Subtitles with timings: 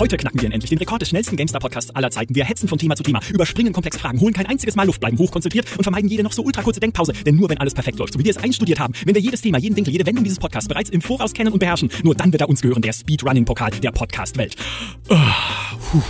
[0.00, 2.34] Heute knacken wir endlich den Rekord des schnellsten GameStar-Podcasts aller Zeiten.
[2.34, 5.18] Wir hetzen von Thema zu Thema, überspringen komplexe Fragen, holen kein einziges Mal Luft, bleiben
[5.18, 7.12] hochkonzentriert und vermeiden jede noch so ultrakurze Denkpause.
[7.12, 9.42] Denn nur wenn alles perfekt läuft, so wie wir es einstudiert haben, wenn wir jedes
[9.42, 12.32] Thema, jeden Winkel, jede Wendung dieses Podcasts bereits im Voraus kennen und beherrschen, nur dann
[12.32, 14.56] wird er uns gehören, der Speedrunning-Pokal der Podcast-Welt.
[15.10, 16.00] Oh,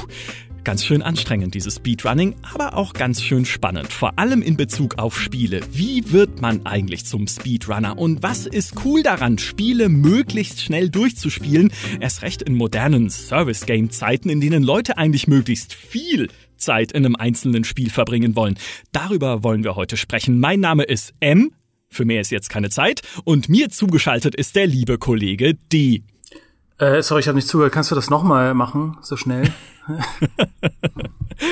[0.63, 3.91] Ganz schön anstrengend, dieses Speedrunning, aber auch ganz schön spannend.
[3.91, 5.63] Vor allem in Bezug auf Spiele.
[5.73, 7.97] Wie wird man eigentlich zum Speedrunner?
[7.97, 11.73] Und was ist cool daran, Spiele möglichst schnell durchzuspielen?
[11.99, 16.29] Erst recht in modernen Service-Game-Zeiten, in denen Leute eigentlich möglichst viel
[16.59, 18.59] Zeit in einem einzelnen Spiel verbringen wollen.
[18.93, 20.41] Darüber wollen wir heute sprechen.
[20.41, 21.53] Mein Name ist M.
[21.89, 23.01] Für mehr ist jetzt keine Zeit.
[23.25, 26.03] Und mir zugeschaltet ist der liebe Kollege D.
[26.81, 27.75] Äh, sorry, ich habe nicht zugehört.
[27.75, 29.53] Kannst du das nochmal machen, so schnell?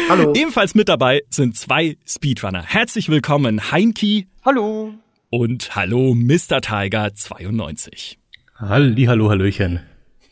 [0.08, 0.32] Hallo.
[0.34, 2.62] Ebenfalls mit dabei sind zwei Speedrunner.
[2.62, 4.26] Herzlich willkommen, Heinki.
[4.42, 4.94] Hallo.
[5.28, 6.62] Und hallo, Mr.
[6.62, 8.18] Tiger 92.
[8.56, 9.80] Halli, hallo, hallöchen.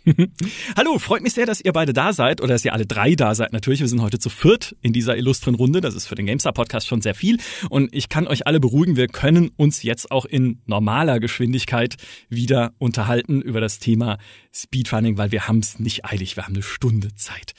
[0.77, 3.35] Hallo, freut mich sehr, dass ihr beide da seid oder dass ihr alle drei da
[3.35, 3.53] seid.
[3.53, 5.81] Natürlich, wir sind heute zu viert in dieser illustren Runde.
[5.81, 7.39] Das ist für den GameStar Podcast schon sehr viel.
[7.71, 11.97] Und ich kann euch alle beruhigen, wir können uns jetzt auch in normaler Geschwindigkeit
[12.29, 14.19] wieder unterhalten über das Thema
[14.53, 16.37] Speedrunning, weil wir haben es nicht eilig.
[16.37, 17.55] Wir haben eine Stunde Zeit.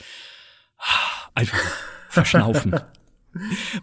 [1.34, 1.58] Einfach
[2.08, 2.80] verschnaufen.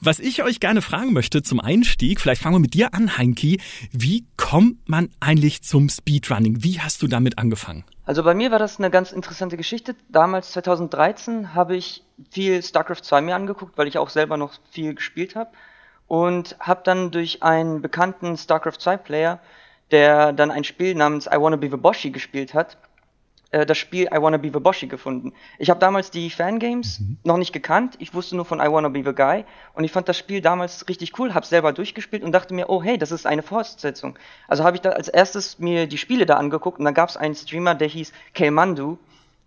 [0.01, 3.59] Was ich euch gerne fragen möchte zum Einstieg, vielleicht fangen wir mit dir an, Heinki.
[3.91, 6.63] Wie kommt man eigentlich zum Speedrunning?
[6.63, 7.85] Wie hast du damit angefangen?
[8.05, 9.95] Also bei mir war das eine ganz interessante Geschichte.
[10.09, 14.93] Damals, 2013, habe ich viel StarCraft 2 mir angeguckt, weil ich auch selber noch viel
[14.93, 15.49] gespielt habe.
[16.07, 19.39] Und habe dann durch einen bekannten StarCraft 2 Player,
[19.89, 22.77] der dann ein Spiel namens I Wanna Be the Boshi gespielt hat,
[23.51, 25.33] äh, das Spiel I Wanna Be the Boshi gefunden.
[25.59, 27.17] Ich habe damals die Fangames mhm.
[27.23, 27.95] noch nicht gekannt.
[27.99, 30.87] Ich wusste nur von I Wanna Be the Guy und ich fand das Spiel damals
[30.87, 34.17] richtig cool, habe selber durchgespielt und dachte mir, oh hey, das ist eine Fortsetzung.
[34.47, 37.17] Also habe ich da als erstes mir die Spiele da angeguckt und dann gab es
[37.17, 38.97] einen Streamer, der hieß Kelmandu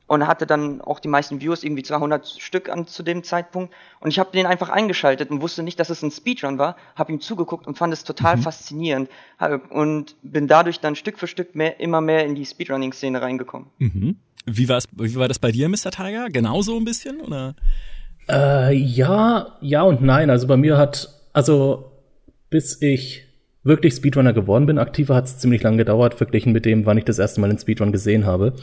[0.08, 3.72] und hatte dann auch die meisten Views, irgendwie 200 Stück an zu dem Zeitpunkt.
[4.00, 7.12] Und ich habe den einfach eingeschaltet und wusste nicht, dass es ein Speedrun war, habe
[7.12, 8.42] ihm zugeguckt und fand es total mhm.
[8.42, 9.10] faszinierend
[9.70, 13.68] und bin dadurch dann Stück für Stück mehr, immer mehr in die Speedrunning-Szene reingekommen.
[13.78, 14.16] Mhm.
[14.47, 15.91] Wie, war's, wie war das bei dir, Mr.
[15.91, 16.28] Tiger?
[16.30, 17.54] Genauso ein bisschen, oder?
[18.30, 20.30] Äh, ja, ja und nein.
[20.30, 21.92] Also bei mir hat, also
[22.48, 23.24] bis ich
[23.62, 24.78] wirklich Speedrunner geworden bin.
[24.78, 27.58] Aktiver hat es ziemlich lange gedauert, verglichen mit dem, wann ich das erste Mal einen
[27.58, 28.54] Speedrun gesehen habe.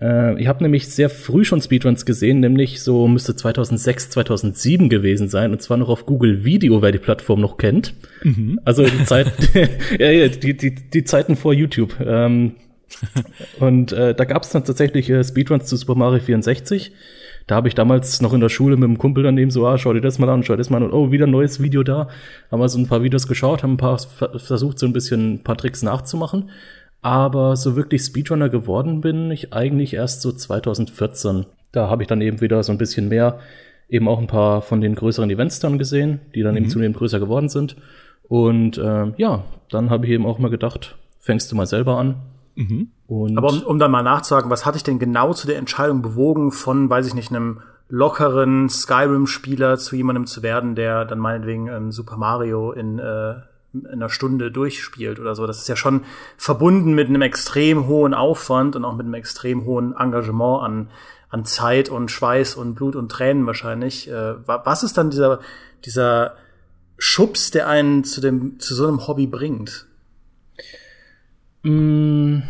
[0.00, 5.28] Äh, ich habe nämlich sehr früh schon Speedruns gesehen, nämlich so müsste 2006, 2007 gewesen
[5.28, 7.94] sein, und zwar noch auf Google Video, wer die Plattform noch kennt.
[8.22, 8.60] Mhm.
[8.64, 9.32] Also die Zeit,
[9.98, 11.94] ja, die, die, die Zeiten vor YouTube.
[12.04, 12.52] Ähm,
[13.60, 16.92] und äh, da gab es dann tatsächlich äh, Speedruns zu Super Mario 64
[17.50, 19.92] da habe ich damals noch in der Schule mit dem Kumpel daneben so, ah, schau
[19.92, 21.82] dir das mal an, schau dir das mal an und oh, wieder ein neues Video
[21.82, 22.08] da.
[22.48, 25.42] Haben wir so ein paar Videos geschaut, haben ein paar versucht, so ein bisschen ein
[25.42, 26.50] paar Tricks nachzumachen.
[27.02, 31.46] Aber so wirklich Speedrunner geworden bin ich eigentlich erst so 2014.
[31.72, 33.38] Da habe ich dann eben wieder so ein bisschen mehr,
[33.88, 36.58] eben auch ein paar von den größeren Events dann gesehen, die dann mhm.
[36.58, 37.76] eben zunehmend größer geworden sind.
[38.28, 42.16] Und äh, ja, dann habe ich eben auch mal gedacht, fängst du mal selber an
[42.60, 42.90] Mhm.
[43.36, 46.52] Aber um, um da mal nachzusagen, was hatte ich denn genau zu der Entscheidung bewogen,
[46.52, 51.90] von, weiß ich nicht, einem lockeren Skyrim-Spieler zu jemandem zu werden, der dann meinetwegen ähm,
[51.90, 53.34] Super Mario in, äh,
[53.72, 55.46] in einer Stunde durchspielt oder so.
[55.46, 56.04] Das ist ja schon
[56.36, 60.90] verbunden mit einem extrem hohen Aufwand und auch mit einem extrem hohen Engagement an,
[61.28, 64.08] an Zeit und Schweiß und Blut und Tränen wahrscheinlich.
[64.08, 65.40] Äh, was ist dann dieser,
[65.84, 66.34] dieser
[66.98, 69.86] Schubs, der einen zu dem, zu so einem Hobby bringt?
[71.62, 72.40] Mm,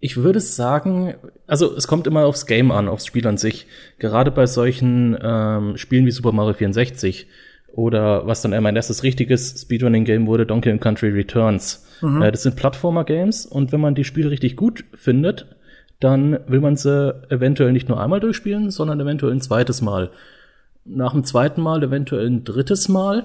[0.00, 1.14] ich würde sagen,
[1.46, 3.66] also es kommt immer aufs Game an, aufs Spiel an sich.
[3.98, 7.26] Gerade bei solchen ähm, Spielen wie Super Mario 64
[7.76, 11.86] oder was dann mein erstes richtiges Speedrunning-Game wurde, Donkey Kong Country Returns.
[12.00, 12.22] Mhm.
[12.22, 15.46] Äh, das sind Plattformer-Games und wenn man die Spiele richtig gut findet,
[16.00, 20.10] dann will man sie eventuell nicht nur einmal durchspielen, sondern eventuell ein zweites Mal.
[20.84, 23.24] Nach dem zweiten Mal eventuell ein drittes Mal.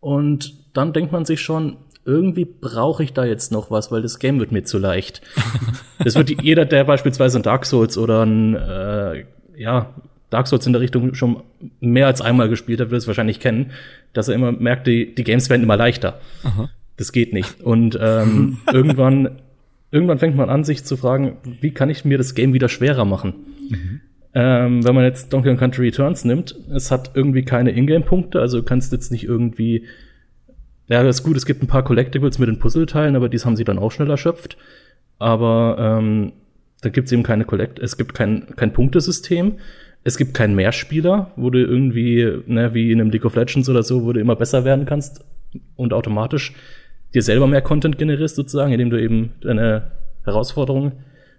[0.00, 4.18] Und dann denkt man sich schon, irgendwie brauche ich da jetzt noch was, weil das
[4.18, 5.22] Game wird mir zu leicht.
[6.04, 9.24] das wird jeder, der beispielsweise ein Dark Souls oder ein, äh,
[9.56, 9.94] ja,
[10.30, 11.42] Dark Souls in der Richtung schon
[11.80, 13.70] mehr als einmal gespielt hat, wird es wahrscheinlich kennen,
[14.12, 16.20] dass er immer merkt, die, die Games werden immer leichter.
[16.42, 16.70] Aha.
[16.96, 17.60] Das geht nicht.
[17.60, 19.40] Und ähm, irgendwann,
[19.90, 23.04] irgendwann fängt man an, sich zu fragen, wie kann ich mir das Game wieder schwerer
[23.04, 23.34] machen?
[23.70, 24.00] Mhm.
[24.36, 28.58] Ähm, wenn man jetzt Donkey Kong Country Returns nimmt, es hat irgendwie keine Ingame-Punkte, also
[28.58, 29.86] du kannst jetzt nicht irgendwie
[30.88, 33.56] ja, das ist gut, es gibt ein paar Collectibles mit den Puzzleteilen, aber dies haben
[33.56, 34.56] sie dann auch schnell erschöpft.
[35.18, 36.32] Aber ähm,
[36.82, 39.54] da gibt es eben keine Collect, es gibt kein, kein Punktesystem,
[40.04, 43.82] es gibt keinen Mehrspieler, wo du irgendwie, ne, wie in einem League of Legends oder
[43.82, 45.24] so, wo du immer besser werden kannst
[45.76, 46.52] und automatisch
[47.14, 49.92] dir selber mehr Content generierst, sozusagen, indem du eben deine
[50.24, 50.92] Herausforderung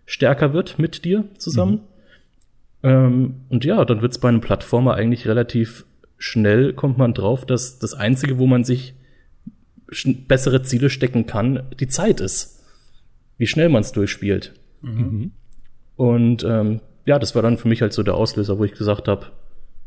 [0.05, 1.81] stärker wird mit dir zusammen.
[2.81, 5.85] Ähm, und ja, dann wird's bei einem Plattformer eigentlich relativ
[6.17, 8.95] schnell, kommt man drauf, dass das Einzige, wo man sich
[10.27, 12.63] bessere Ziele stecken kann, die Zeit ist.
[13.37, 14.53] Wie schnell man es durchspielt.
[14.81, 15.31] Mhm.
[15.95, 19.07] Und ähm, ja, das war dann für mich halt so der Auslöser, wo ich gesagt
[19.07, 19.27] habe,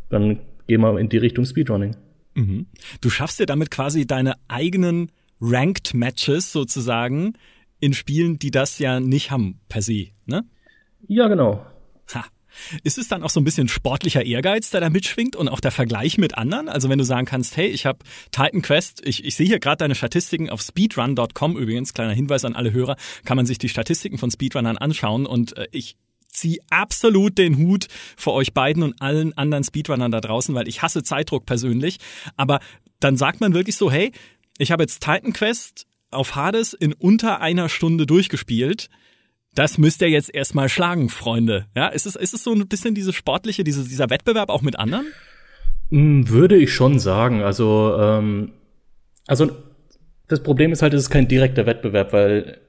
[0.09, 1.97] dann geh mal in die Richtung Speedrunning.
[2.35, 2.67] Mhm.
[3.01, 5.11] Du schaffst dir damit quasi deine eigenen
[5.41, 7.35] Ranked Matches sozusagen
[7.81, 10.45] in Spielen, die das ja nicht haben per se, ne?
[11.07, 11.65] Ja, genau.
[12.15, 12.25] Ha.
[12.83, 15.71] Ist es dann auch so ein bisschen sportlicher Ehrgeiz, der da mitschwingt und auch der
[15.71, 16.69] Vergleich mit anderen?
[16.69, 18.01] Also wenn du sagen kannst, hey, ich habe
[18.33, 22.57] Titan Quest, ich, ich sehe hier gerade deine Statistiken auf speedrun.com übrigens, kleiner Hinweis an
[22.57, 25.97] alle Hörer, kann man sich die Statistiken von Speedrunnern anschauen und äh, ich
[26.29, 27.87] ziehe absolut den Hut
[28.17, 31.99] vor euch beiden und allen anderen Speedrunnern da draußen, weil ich hasse Zeitdruck persönlich.
[32.37, 32.61] Aber
[33.01, 34.13] dann sagt man wirklich so, hey,
[34.59, 38.89] ich habe jetzt Titan Quest auf Hades in unter einer Stunde durchgespielt.
[39.55, 41.67] Das müsst ihr jetzt erstmal schlagen, Freunde.
[41.75, 44.79] Ja, ist es, ist es so ein bisschen diese sportliche, diese, dieser Wettbewerb auch mit
[44.79, 45.07] anderen?
[45.91, 47.43] Hm, würde ich schon sagen.
[47.43, 48.53] Also, ähm,
[49.27, 49.51] also
[50.29, 52.61] das Problem ist halt, es ist kein direkter Wettbewerb, weil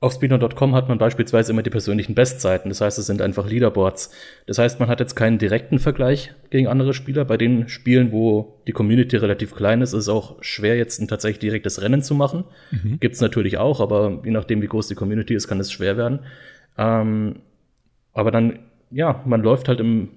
[0.00, 2.68] auf speedrun.com hat man beispielsweise immer die persönlichen Bestzeiten.
[2.68, 4.12] Das heißt, es sind einfach Leaderboards.
[4.46, 7.24] Das heißt, man hat jetzt keinen direkten Vergleich gegen andere Spieler.
[7.24, 11.08] Bei den Spielen, wo die Community relativ klein ist, ist es auch schwer, jetzt ein
[11.08, 12.44] tatsächlich direktes Rennen zu machen.
[12.70, 13.00] Mhm.
[13.00, 16.20] Gibt's natürlich auch, aber je nachdem, wie groß die Community ist, kann es schwer werden.
[16.76, 17.40] Ähm,
[18.12, 18.60] aber dann,
[18.92, 20.10] ja, man läuft halt im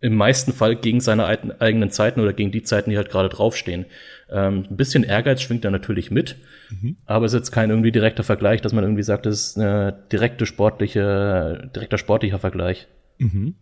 [0.00, 3.84] im meisten Fall gegen seine eigenen Zeiten oder gegen die Zeiten, die halt gerade draufstehen.
[4.30, 6.36] Ähm, ein bisschen Ehrgeiz schwingt da natürlich mit,
[6.70, 6.96] mhm.
[7.04, 10.04] aber es ist jetzt kein irgendwie direkter Vergleich, dass man irgendwie sagt, das ist eine
[10.10, 12.88] direkte sportliche, direkter sportlicher Vergleich.
[13.18, 13.56] Mhm.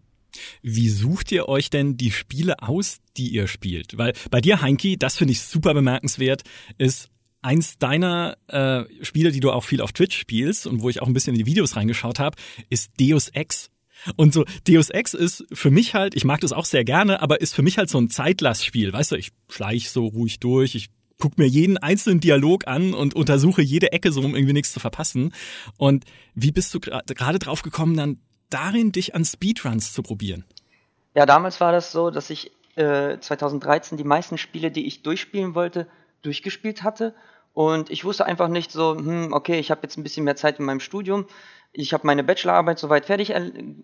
[0.62, 3.96] Wie sucht ihr euch denn die Spiele aus, die ihr spielt?
[3.98, 6.42] Weil bei dir, Heinki, das finde ich super bemerkenswert,
[6.76, 7.10] ist
[7.42, 11.06] eins deiner äh, Spiele, die du auch viel auf Twitch spielst und wo ich auch
[11.06, 12.36] ein bisschen in die Videos reingeschaut habe,
[12.68, 13.70] ist Deus Ex.
[14.16, 17.40] Und so Deus Ex ist für mich halt, ich mag das auch sehr gerne, aber
[17.40, 18.92] ist für mich halt so ein Zeitlastspiel.
[18.92, 23.14] Weißt du, ich schleich so ruhig durch, ich guck mir jeden einzelnen Dialog an und
[23.14, 25.34] untersuche jede Ecke so, um irgendwie nichts zu verpassen.
[25.76, 26.04] Und
[26.34, 30.44] wie bist du gerade drauf gekommen, dann darin dich an Speedruns zu probieren?
[31.14, 35.54] Ja, damals war das so, dass ich äh, 2013 die meisten Spiele, die ich durchspielen
[35.54, 35.88] wollte,
[36.22, 37.14] durchgespielt hatte.
[37.52, 40.60] Und ich wusste einfach nicht so, hm, okay, ich habe jetzt ein bisschen mehr Zeit
[40.60, 41.26] in meinem Studium
[41.72, 43.32] ich habe meine Bachelorarbeit soweit fertig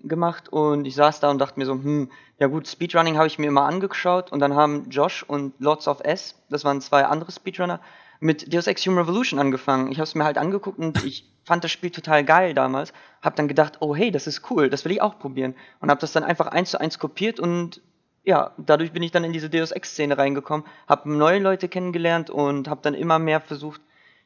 [0.02, 3.38] gemacht und ich saß da und dachte mir so, hm, ja gut, Speedrunning habe ich
[3.38, 7.30] mir immer angeschaut und dann haben Josh und Lords of S, das waren zwei andere
[7.30, 7.80] Speedrunner,
[8.20, 9.92] mit Deus Ex Human Revolution angefangen.
[9.92, 12.92] Ich habe es mir halt angeguckt und ich fand das Spiel total geil damals.
[13.20, 16.00] Hab dann gedacht, oh hey, das ist cool, das will ich auch probieren und habe
[16.00, 17.82] das dann einfach eins zu eins kopiert und
[18.24, 22.30] ja, dadurch bin ich dann in diese Deus Ex Szene reingekommen, habe neue Leute kennengelernt
[22.30, 23.82] und habe dann immer mehr versucht,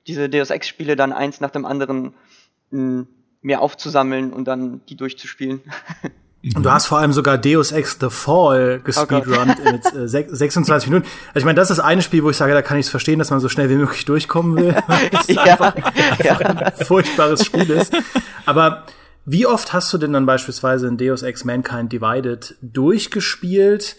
[0.07, 2.15] diese Deus Ex Spiele dann eins nach dem anderen
[2.71, 3.07] mh,
[3.43, 5.61] mehr aufzusammeln und dann die durchzuspielen.
[6.55, 10.88] Und du hast vor allem sogar Deus Ex The Fall gespeedrunnt oh mit äh, 26
[10.88, 11.08] Minuten.
[11.29, 13.19] Also ich meine, das ist eine Spiel, wo ich sage, da kann ich es verstehen,
[13.19, 14.69] dass man so schnell wie möglich durchkommen will.
[15.29, 15.75] ja, einfach,
[16.23, 16.38] ja.
[16.38, 17.93] ein furchtbares Spiel ist.
[18.46, 18.85] Aber
[19.25, 23.96] wie oft hast du denn dann beispielsweise in Deus Ex Mankind Divided durchgespielt,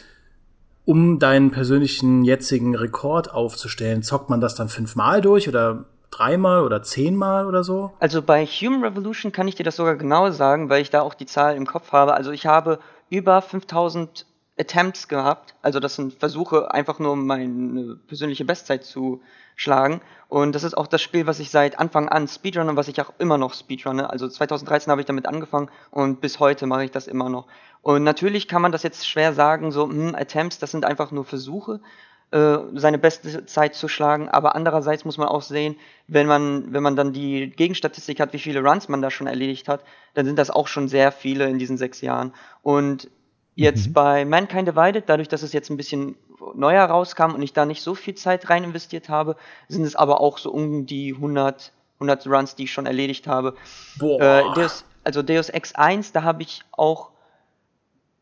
[0.86, 4.02] um deinen persönlichen jetzigen Rekord aufzustellen?
[4.02, 5.86] Zockt man das dann fünfmal durch oder
[6.20, 7.92] dreimal oder zehnmal oder so?
[8.00, 11.14] Also bei Human Revolution kann ich dir das sogar genau sagen, weil ich da auch
[11.14, 12.14] die Zahl im Kopf habe.
[12.14, 12.80] Also ich habe
[13.10, 14.26] über 5000
[14.60, 15.56] Attempts gehabt.
[15.62, 19.22] Also das sind Versuche, einfach nur meine persönliche Bestzeit zu
[19.56, 20.02] schlagen.
[20.28, 23.02] Und das ist auch das Spiel, was ich seit Anfang an speedrunne und was ich
[23.02, 24.10] auch immer noch speedrunne.
[24.10, 27.48] Also 2013 habe ich damit angefangen und bis heute mache ich das immer noch.
[27.82, 31.24] Und natürlich kann man das jetzt schwer sagen, so, hm, Attempts, das sind einfach nur
[31.24, 31.80] Versuche.
[32.32, 34.30] Äh, seine beste Zeit zu schlagen.
[34.30, 35.76] Aber andererseits muss man auch sehen,
[36.08, 39.68] wenn man, wenn man dann die Gegenstatistik hat, wie viele Runs man da schon erledigt
[39.68, 39.84] hat,
[40.14, 42.32] dann sind das auch schon sehr viele in diesen sechs Jahren.
[42.62, 43.10] Und
[43.56, 43.94] jetzt mhm.
[43.94, 46.18] bei Mankind Divided, dadurch, dass es jetzt ein bisschen
[46.54, 49.36] neuer rauskam und ich da nicht so viel Zeit rein investiert habe,
[49.68, 53.56] sind es aber auch so um die 100, 100 Runs, die ich schon erledigt habe.
[53.98, 54.22] Boah.
[54.22, 57.10] Äh, Deus, also Deus Ex 1, da habe ich auch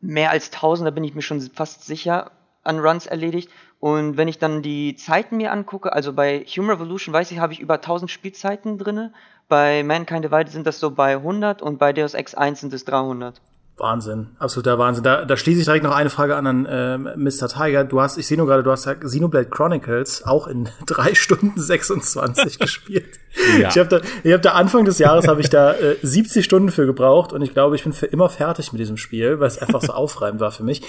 [0.00, 2.30] mehr als 1000, da bin ich mir schon fast sicher,
[2.68, 3.50] an Runs erledigt.
[3.80, 7.52] Und wenn ich dann die Zeiten mir angucke, also bei Human Revolution weiß ich, habe
[7.52, 9.12] ich über 1000 Spielzeiten drinne.
[9.48, 12.84] Bei Mankind Divided sind das so bei 100 und bei Deus Ex 1 sind es
[12.84, 13.40] 300.
[13.78, 15.04] Wahnsinn, absoluter Wahnsinn.
[15.04, 17.48] Da, da schließe ich direkt noch eine Frage an an äh, Mr.
[17.48, 17.84] Tiger.
[17.84, 21.58] Du hast, ich sehe nur gerade, du hast ja Xenoblade Chronicles auch in drei Stunden
[21.60, 23.18] 26 gespielt.
[23.60, 23.68] Ja.
[23.68, 26.70] Ich habe da, ich hab da Anfang des Jahres habe ich da äh, 70 Stunden
[26.70, 29.58] für gebraucht und ich glaube, ich bin für immer fertig mit diesem Spiel, weil es
[29.58, 30.82] einfach so aufreibend war für mich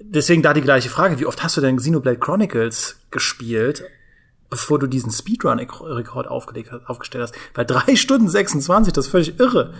[0.00, 1.18] deswegen da die gleiche Frage.
[1.18, 3.84] Wie oft hast du denn Xenoblade Chronicles gespielt,
[4.50, 7.34] bevor du diesen Speedrun-Rekord aufgestellt hast?
[7.54, 9.74] Weil drei Stunden 26, das ist völlig irre.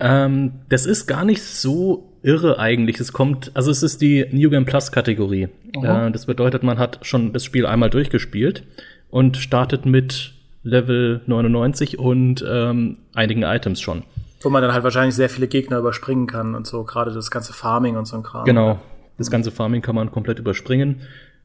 [0.00, 2.98] Ähm, das ist gar nicht so irre eigentlich.
[3.00, 5.48] Es kommt, also es ist die New Game Plus Kategorie.
[5.72, 8.64] Äh, das bedeutet, man hat schon das Spiel einmal durchgespielt
[9.10, 14.02] und startet mit Level 99 und ähm, einigen Items schon.
[14.42, 17.52] Wo man dann halt wahrscheinlich sehr viele Gegner überspringen kann und so, gerade das ganze
[17.52, 18.44] Farming und so ein Kram.
[18.44, 18.80] Genau,
[19.18, 21.02] das ganze Farming kann man komplett überspringen.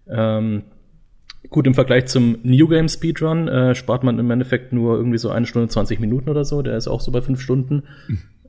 [0.07, 0.63] Ähm,
[1.49, 5.29] gut, im Vergleich zum New Game Speedrun äh, spart man im Endeffekt nur irgendwie so
[5.29, 6.61] eine Stunde 20 Minuten oder so.
[6.61, 7.83] Der ist auch so bei fünf Stunden,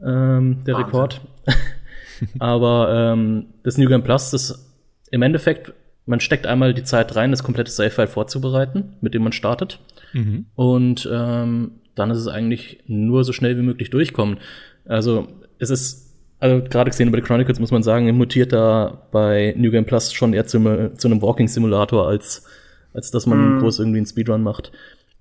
[0.04, 0.76] ähm, der Wahnsinn.
[0.76, 1.20] Rekord.
[2.38, 4.66] Aber ähm, das New Game Plus ist
[5.10, 5.72] im Endeffekt,
[6.06, 9.80] man steckt einmal die Zeit rein, das komplette Save-File vorzubereiten, mit dem man startet.
[10.12, 10.46] Mhm.
[10.54, 14.38] Und ähm, dann ist es eigentlich nur so schnell wie möglich durchkommen.
[14.86, 16.09] Also es ist,
[16.40, 20.12] also gerade gesehen über die Chronicles muss man sagen, mutiert da bei New Game Plus
[20.12, 20.59] schon eher zu,
[20.97, 22.44] zu einem Walking-Simulator, als,
[22.94, 23.61] als dass man mhm.
[23.61, 24.73] groß irgendwie einen Speedrun macht.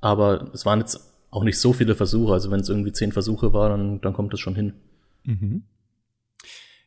[0.01, 2.33] Aber es waren jetzt auch nicht so viele Versuche.
[2.33, 4.73] Also wenn es irgendwie zehn Versuche war, dann, dann kommt es schon hin.
[5.25, 5.63] Mhm.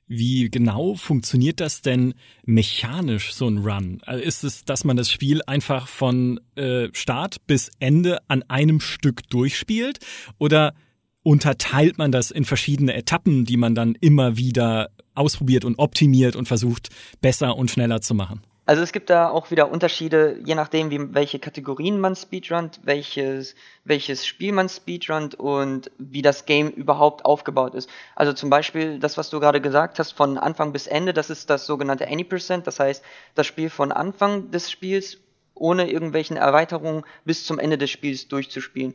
[0.09, 4.01] Wie genau funktioniert das denn mechanisch, so ein Run?
[4.05, 8.81] Also ist es, dass man das Spiel einfach von äh, Start bis Ende an einem
[8.81, 10.01] Stück durchspielt?
[10.39, 10.75] Oder
[11.23, 16.49] unterteilt man das in verschiedene Etappen, die man dann immer wieder ausprobiert und optimiert und
[16.49, 16.89] versucht,
[17.21, 18.43] besser und schneller zu machen?
[18.65, 23.57] Also es gibt da auch wieder Unterschiede, je nachdem, wie, welche Kategorien man speedrunnt, welches,
[23.85, 27.91] welches Spiel man speedrunnt und wie das Game überhaupt aufgebaut ist.
[28.15, 31.51] Also zum Beispiel das, was du gerade gesagt hast, von Anfang bis Ende, das ist
[31.51, 33.03] das sogenannte Any Percent, das heißt
[33.35, 35.19] das Spiel von Anfang des Spiels
[35.55, 38.95] ohne irgendwelchen Erweiterungen bis zum Ende des Spiels durchzuspielen.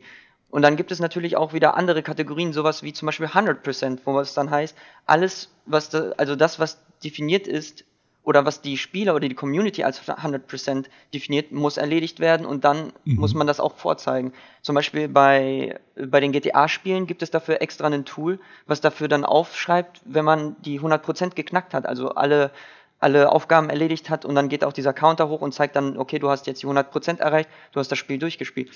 [0.50, 4.18] Und dann gibt es natürlich auch wieder andere Kategorien, sowas wie zum Beispiel 100%, wo
[4.18, 4.76] es dann heißt,
[5.06, 7.84] alles, was da, also das, was definiert ist,
[8.28, 12.92] oder was die Spieler oder die Community als 100% definiert, muss erledigt werden und dann
[13.04, 13.14] mhm.
[13.14, 14.34] muss man das auch vorzeigen.
[14.60, 19.24] Zum Beispiel bei, bei den GTA-Spielen gibt es dafür extra ein Tool, was dafür dann
[19.24, 22.50] aufschreibt, wenn man die 100% geknackt hat, also alle,
[22.98, 26.18] alle Aufgaben erledigt hat und dann geht auch dieser Counter hoch und zeigt dann, okay,
[26.18, 28.70] du hast jetzt die 100% erreicht, du hast das Spiel durchgespielt.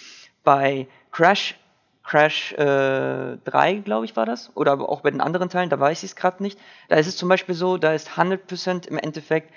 [0.44, 1.56] Bei Crash
[2.02, 4.50] Crash äh, 3, glaube ich, war das.
[4.56, 6.58] Oder aber auch bei den anderen Teilen, da weiß ich es gerade nicht.
[6.88, 9.52] Da ist es zum Beispiel so, da ist 100% im Endeffekt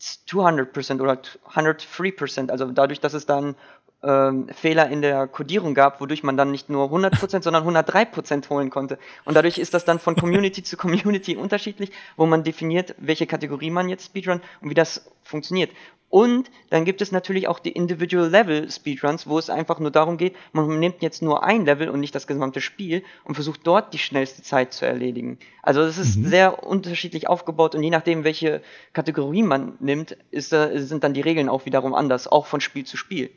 [0.00, 1.20] 200% oder
[1.52, 2.50] 103%.
[2.50, 3.54] Also dadurch, dass es dann
[4.02, 8.70] ähm, Fehler in der Codierung gab, wodurch man dann nicht nur 100%, sondern 103% holen
[8.70, 8.98] konnte.
[9.24, 13.70] Und dadurch ist das dann von Community zu Community unterschiedlich, wo man definiert, welche Kategorie
[13.70, 15.70] man jetzt Speedrun und wie das funktioniert.
[16.10, 20.16] Und dann gibt es natürlich auch die Individual Level Speedruns, wo es einfach nur darum
[20.16, 23.94] geht, man nimmt jetzt nur ein Level und nicht das gesamte Spiel und versucht dort
[23.94, 25.38] die schnellste Zeit zu erledigen.
[25.62, 26.26] Also es ist mhm.
[26.26, 28.60] sehr unterschiedlich aufgebaut und je nachdem, welche
[28.92, 32.84] Kategorie man nimmt, ist, äh, sind dann die Regeln auch wiederum anders, auch von Spiel
[32.84, 33.30] zu Spiel.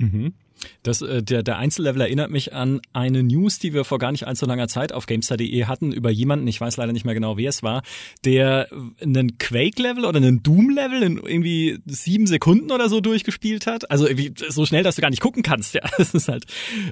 [0.00, 0.34] Mhm.
[0.82, 4.26] Das, äh, der, der Einzellevel erinnert mich an eine News, die wir vor gar nicht
[4.26, 7.48] allzu langer Zeit auf Gamestar.de hatten über jemanden, ich weiß leider nicht mehr genau, wer
[7.48, 7.82] es war,
[8.24, 8.68] der
[9.00, 13.90] einen Quake-Level oder einen Doom-Level in irgendwie sieben Sekunden oder so durchgespielt hat.
[13.90, 15.70] Also irgendwie so schnell, dass du gar nicht gucken kannst.
[15.80, 16.46] Ja, das ist halt,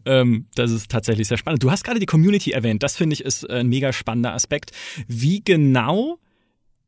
[0.04, 1.62] ähm, das ist tatsächlich sehr spannend.
[1.62, 2.82] Du hast gerade die Community erwähnt.
[2.82, 4.70] Das finde ich ist ein mega spannender Aspekt.
[5.08, 6.18] Wie genau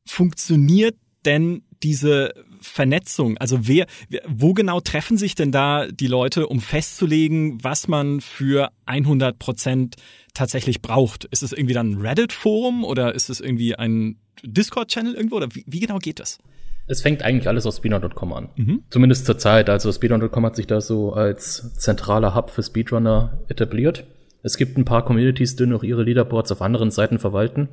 [0.06, 3.38] funktioniert denn diese Vernetzung?
[3.38, 3.86] Also wer,
[4.26, 9.96] wo genau treffen sich denn da die Leute, um festzulegen, was man für 100 Prozent
[10.34, 11.24] tatsächlich braucht?
[11.26, 15.64] Ist es irgendwie dann ein Reddit-Forum oder ist es irgendwie ein Discord-Channel irgendwo oder wie,
[15.66, 16.38] wie, genau geht das?
[16.86, 18.48] Es fängt eigentlich alles aus speedrun.com an.
[18.56, 18.82] Mhm.
[18.90, 19.70] Zumindest zur Zeit.
[19.70, 24.04] Also speedrun.com hat sich da so als zentraler Hub für Speedrunner etabliert.
[24.42, 27.68] Es gibt ein paar Communities, die noch ihre Leaderboards auf anderen Seiten verwalten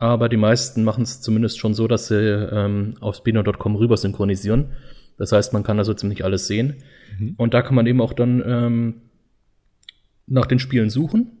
[0.00, 4.72] aber die meisten machen es zumindest schon so, dass sie ähm, auf spino.com rüber synchronisieren.
[5.18, 6.82] Das heißt, man kann also ziemlich alles sehen.
[7.18, 7.34] Mhm.
[7.36, 9.02] Und da kann man eben auch dann ähm,
[10.26, 11.32] nach den Spielen suchen.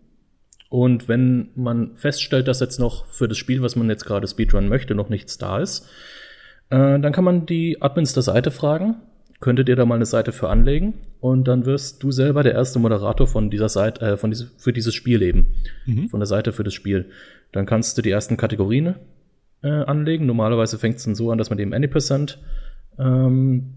[0.68, 4.68] Und wenn man feststellt, dass jetzt noch für das Spiel, was man jetzt gerade Speedrun
[4.68, 5.88] möchte, noch nichts da ist,
[6.68, 8.96] äh, dann kann man die Admins der Seite fragen,
[9.40, 12.78] könntet ihr da mal eine Seite für anlegen und dann wirst du selber der erste
[12.78, 15.46] Moderator von dieser Seite, äh, von diese, für dieses Spiel eben,
[15.86, 16.08] mhm.
[16.08, 17.06] von der Seite für das Spiel.
[17.52, 18.94] Dann kannst du die ersten Kategorien
[19.62, 20.26] äh, anlegen.
[20.26, 22.38] Normalerweise fängt es dann so an, dass man dem Any%
[22.98, 23.74] ähm,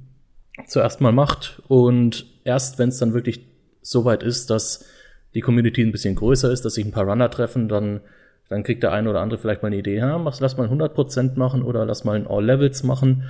[0.67, 3.41] zuerst mal macht und erst wenn es dann wirklich
[3.81, 4.85] so weit ist, dass
[5.33, 8.01] die Community ein bisschen größer ist, dass sich ein paar Runner treffen, dann,
[8.49, 11.63] dann kriegt der eine oder andere vielleicht mal eine Idee, ja, lass mal 100% machen
[11.63, 13.23] oder lass mal ein All Levels machen.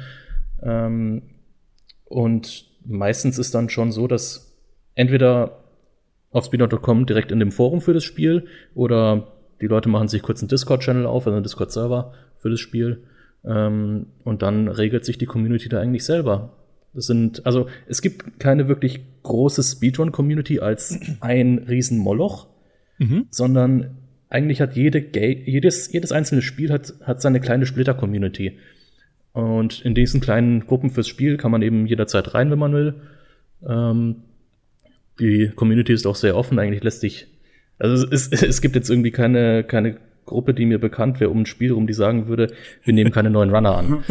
[0.61, 1.21] Ähm,
[2.13, 4.55] und meistens ist dann schon so, dass
[4.93, 5.63] entweder
[6.29, 10.41] auf speednote.com direkt in dem Forum für das Spiel oder die Leute machen sich kurz
[10.41, 13.03] einen Discord-Channel auf, also einen Discord-Server für das Spiel.
[13.43, 16.57] Ähm, und dann regelt sich die Community da eigentlich selber.
[16.93, 22.47] Das sind, also es gibt keine wirklich große Speedrun-Community als ein riesen Moloch,
[22.99, 23.25] mhm.
[23.31, 23.97] sondern
[24.29, 28.59] eigentlich hat jede jedes, jedes einzelne Spiel hat, hat seine kleine Splitter-Community.
[29.33, 33.01] Und in diesen kleinen Gruppen fürs Spiel kann man eben jederzeit rein, wenn man will.
[33.67, 34.23] Ähm,
[35.19, 37.27] die Community ist auch sehr offen, eigentlich lässt sich,
[37.79, 41.41] also es, es, es gibt jetzt irgendwie keine, keine Gruppe, die mir bekannt wäre, um
[41.41, 44.03] ein Spiel rum, die sagen würde, wir nehmen keine neuen Runner an.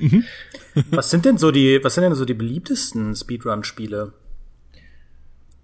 [0.90, 4.12] was sind denn so die, was sind denn so die beliebtesten Speedrun-Spiele?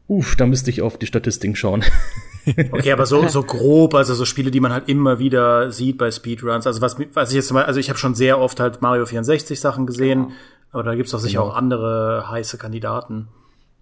[0.08, 1.84] Uff, da müsste ich auf die Statistiken schauen.
[2.46, 6.10] Okay, aber so, so grob, also so Spiele, die man halt immer wieder sieht bei
[6.10, 6.66] Speedruns.
[6.66, 9.58] Also was, was ich jetzt mal, also ich habe schon sehr oft halt Mario 64
[9.58, 10.34] Sachen gesehen, genau.
[10.72, 11.52] aber da gibt's doch sicher genau.
[11.52, 13.28] auch andere heiße Kandidaten.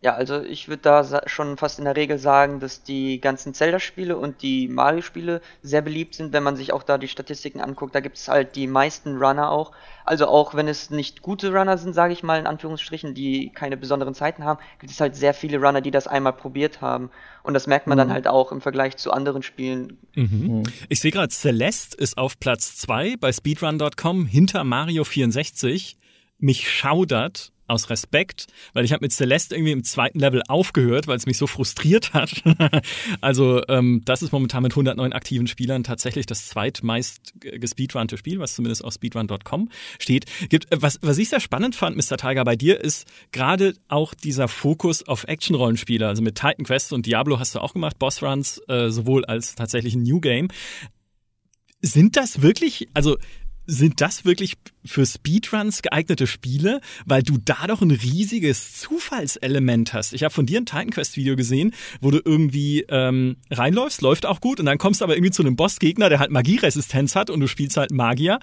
[0.04, 4.18] Ja, also ich würde da schon fast in der Regel sagen, dass die ganzen Zelda-Spiele
[4.18, 7.94] und die Mario-Spiele sehr beliebt sind, wenn man sich auch da die Statistiken anguckt.
[7.94, 9.73] Da gibt es halt die meisten Runner auch.
[10.04, 13.78] Also auch wenn es nicht gute Runner sind, sage ich mal in Anführungsstrichen, die keine
[13.78, 17.08] besonderen Zeiten haben, gibt es halt sehr viele Runner, die das einmal probiert haben.
[17.42, 18.00] Und das merkt man mhm.
[18.00, 19.96] dann halt auch im Vergleich zu anderen Spielen.
[20.14, 20.28] Mhm.
[20.30, 20.62] mhm.
[20.90, 25.96] Ich sehe gerade, Celeste ist auf Platz 2 bei speedrun.com hinter Mario 64.
[26.37, 31.16] Mich schaudert, aus Respekt, weil ich habe mit Celeste irgendwie im zweiten Level aufgehört, weil
[31.16, 32.42] es mich so frustriert hat.
[33.21, 38.54] also ähm, das ist momentan mit 109 aktiven Spielern tatsächlich das zweitmeist gespeedrunte Spiel, was
[38.54, 40.26] zumindest auf speedrun.com steht.
[40.49, 42.16] Gibt, äh, was, was ich sehr spannend fand, Mr.
[42.16, 46.06] Tiger, bei dir ist gerade auch dieser Fokus auf Action-Rollenspiele.
[46.06, 49.94] Also mit Titan Quest und Diablo hast du auch gemacht, Bossruns, äh, sowohl als tatsächlich
[49.94, 50.49] ein New Game.
[51.80, 53.18] Sind das wirklich, also
[53.66, 54.54] sind das wirklich
[54.85, 60.12] für Speedruns geeignete Spiele, weil du da doch ein riesiges Zufallselement hast.
[60.12, 64.26] Ich habe von dir ein Titan Quest Video gesehen, wo du irgendwie ähm, reinläufst, läuft
[64.26, 67.30] auch gut und dann kommst du aber irgendwie zu einem Bossgegner, der halt Magieresistenz hat
[67.30, 68.38] und du spielst halt Magier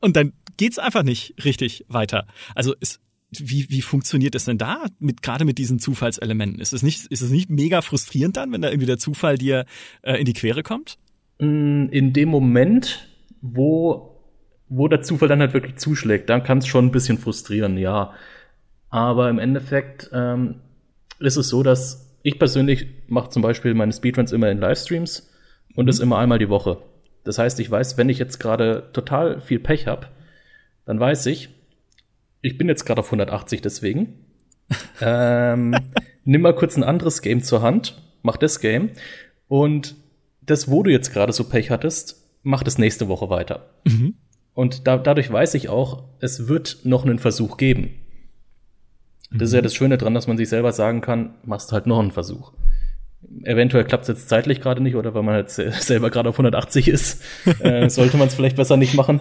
[0.00, 2.26] und dann geht's einfach nicht richtig weiter.
[2.54, 3.00] Also ist
[3.38, 6.60] wie, wie funktioniert es denn da mit gerade mit diesen Zufallselementen?
[6.60, 9.64] Ist es nicht ist es nicht mega frustrierend dann, wenn da irgendwie der Zufall dir
[10.02, 10.98] äh, in die Quere kommt?
[11.38, 13.08] Mm, in dem Moment,
[13.40, 14.11] wo
[14.74, 18.14] wo der Zufall dann halt wirklich zuschlägt, dann kann es schon ein bisschen frustrieren, ja.
[18.88, 20.56] Aber im Endeffekt ähm,
[21.18, 25.30] ist es so, dass ich persönlich mache zum Beispiel meine Speedruns immer in Livestreams
[25.74, 26.04] und das mhm.
[26.04, 26.78] immer einmal die Woche.
[27.24, 30.06] Das heißt, ich weiß, wenn ich jetzt gerade total viel Pech habe,
[30.86, 31.50] dann weiß ich,
[32.40, 34.24] ich bin jetzt gerade auf 180 deswegen.
[35.02, 35.76] ähm,
[36.24, 38.90] nimm mal kurz ein anderes Game zur Hand, mach das Game
[39.48, 39.96] und
[40.40, 43.68] das, wo du jetzt gerade so Pech hattest, mach das nächste Woche weiter.
[43.84, 44.14] Mhm.
[44.54, 47.90] Und da, dadurch weiß ich auch, es wird noch einen Versuch geben.
[49.30, 49.44] Das mhm.
[49.44, 49.64] ist ja mhm.
[49.64, 52.52] das Schöne dran, dass man sich selber sagen kann, machst halt noch einen Versuch.
[53.44, 56.88] Eventuell klappt es jetzt zeitlich gerade nicht oder weil man halt selber gerade auf 180
[56.88, 57.22] ist,
[57.60, 59.20] äh, sollte man es vielleicht besser nicht machen.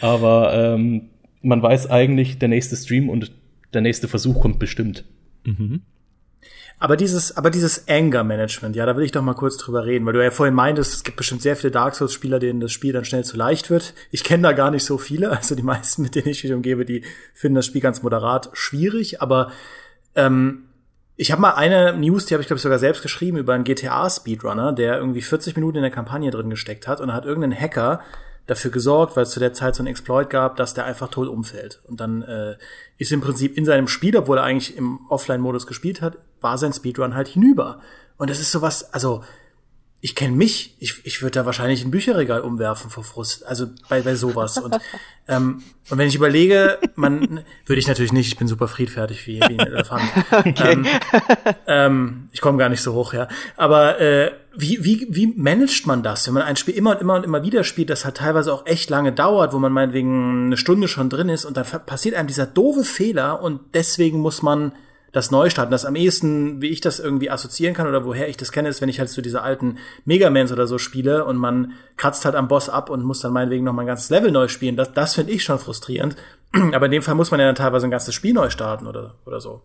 [0.00, 1.10] Aber ähm,
[1.42, 3.32] man weiß eigentlich, der nächste Stream und
[3.72, 5.04] der nächste Versuch kommt bestimmt.
[5.44, 5.82] Mhm.
[6.78, 10.12] Aber dieses, aber dieses Anger-Management, ja, da will ich doch mal kurz drüber reden, weil
[10.12, 13.04] du ja vorhin meintest, es gibt bestimmt sehr viele Dark Souls-Spieler, denen das Spiel dann
[13.04, 13.94] schnell zu leicht wird.
[14.10, 16.84] Ich kenne da gar nicht so viele, also die meisten, mit denen ich mich umgebe,
[16.84, 19.52] die finden das Spiel ganz moderat schwierig, aber
[20.14, 20.64] ähm,
[21.16, 23.64] ich habe mal eine News, die habe ich glaube ich sogar selbst geschrieben über einen
[23.64, 28.00] GTA-Speedrunner, der irgendwie 40 Minuten in der Kampagne drin gesteckt hat und hat irgendein Hacker
[28.46, 31.28] dafür gesorgt, weil es zu der Zeit so ein Exploit gab, dass der einfach tot
[31.28, 31.80] umfällt.
[31.84, 32.56] Und dann äh,
[32.98, 36.72] ist im Prinzip in seinem Spiel, obwohl er eigentlich im Offline-Modus gespielt hat, war sein
[36.72, 37.80] Speedrun halt hinüber.
[38.16, 39.24] Und das ist sowas, also
[40.04, 44.02] ich kenne mich, ich, ich würde da wahrscheinlich ein Bücherregal umwerfen vor Frust, also bei,
[44.02, 44.58] bei sowas.
[44.58, 44.76] Und,
[45.28, 49.40] ähm, und wenn ich überlege, man würde ich natürlich nicht, ich bin super friedfertig wie,
[49.40, 50.02] wie ein Elefant.
[50.30, 50.72] Okay.
[50.72, 50.86] Ähm,
[51.66, 53.28] ähm, ich komme gar nicht so hoch, ja.
[53.56, 57.14] Aber äh, wie, wie, wie managt man das, wenn man ein Spiel immer und immer
[57.14, 60.58] und immer wieder spielt, das halt teilweise auch echt lange dauert, wo man meinetwegen eine
[60.58, 64.72] Stunde schon drin ist und dann passiert einem dieser doofe Fehler und deswegen muss man
[65.14, 65.70] das Neustarten.
[65.70, 68.82] Das am ehesten, wie ich das irgendwie assoziieren kann oder woher ich das kenne, ist,
[68.82, 72.48] wenn ich halt so diese alten Megamans oder so spiele und man kratzt halt am
[72.48, 74.76] Boss ab und muss dann meinetwegen noch mal ein ganzes Level neu spielen.
[74.76, 76.16] Das, das finde ich schon frustrierend.
[76.72, 79.14] Aber in dem Fall muss man ja dann teilweise ein ganzes Spiel neu starten oder,
[79.24, 79.62] oder so.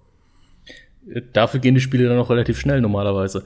[1.33, 3.43] Dafür gehen die Spiele dann auch relativ schnell normalerweise.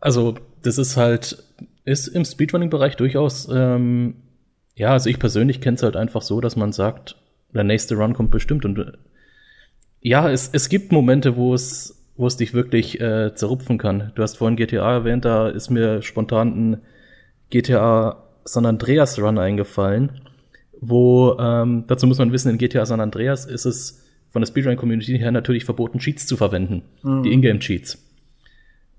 [0.00, 1.44] Also, das ist halt,
[1.84, 4.16] ist im Speedrunning-Bereich durchaus, ähm,
[4.74, 7.16] ja, also ich persönlich kenne es halt einfach so, dass man sagt,
[7.54, 8.98] der nächste Run kommt bestimmt und
[10.00, 14.12] ja, es, es gibt Momente, wo es, wo es dich wirklich äh, zerrupfen kann.
[14.14, 16.76] Du hast vorhin GTA erwähnt, da ist mir spontan ein
[17.50, 20.20] GTA San Andreas Run eingefallen,
[20.80, 25.18] wo, ähm, dazu muss man wissen, in GTA San Andreas ist es von der Speedrun-Community
[25.18, 26.82] her natürlich verboten, Cheats zu verwenden.
[27.02, 27.22] Mhm.
[27.24, 28.06] Die Ingame-Cheats.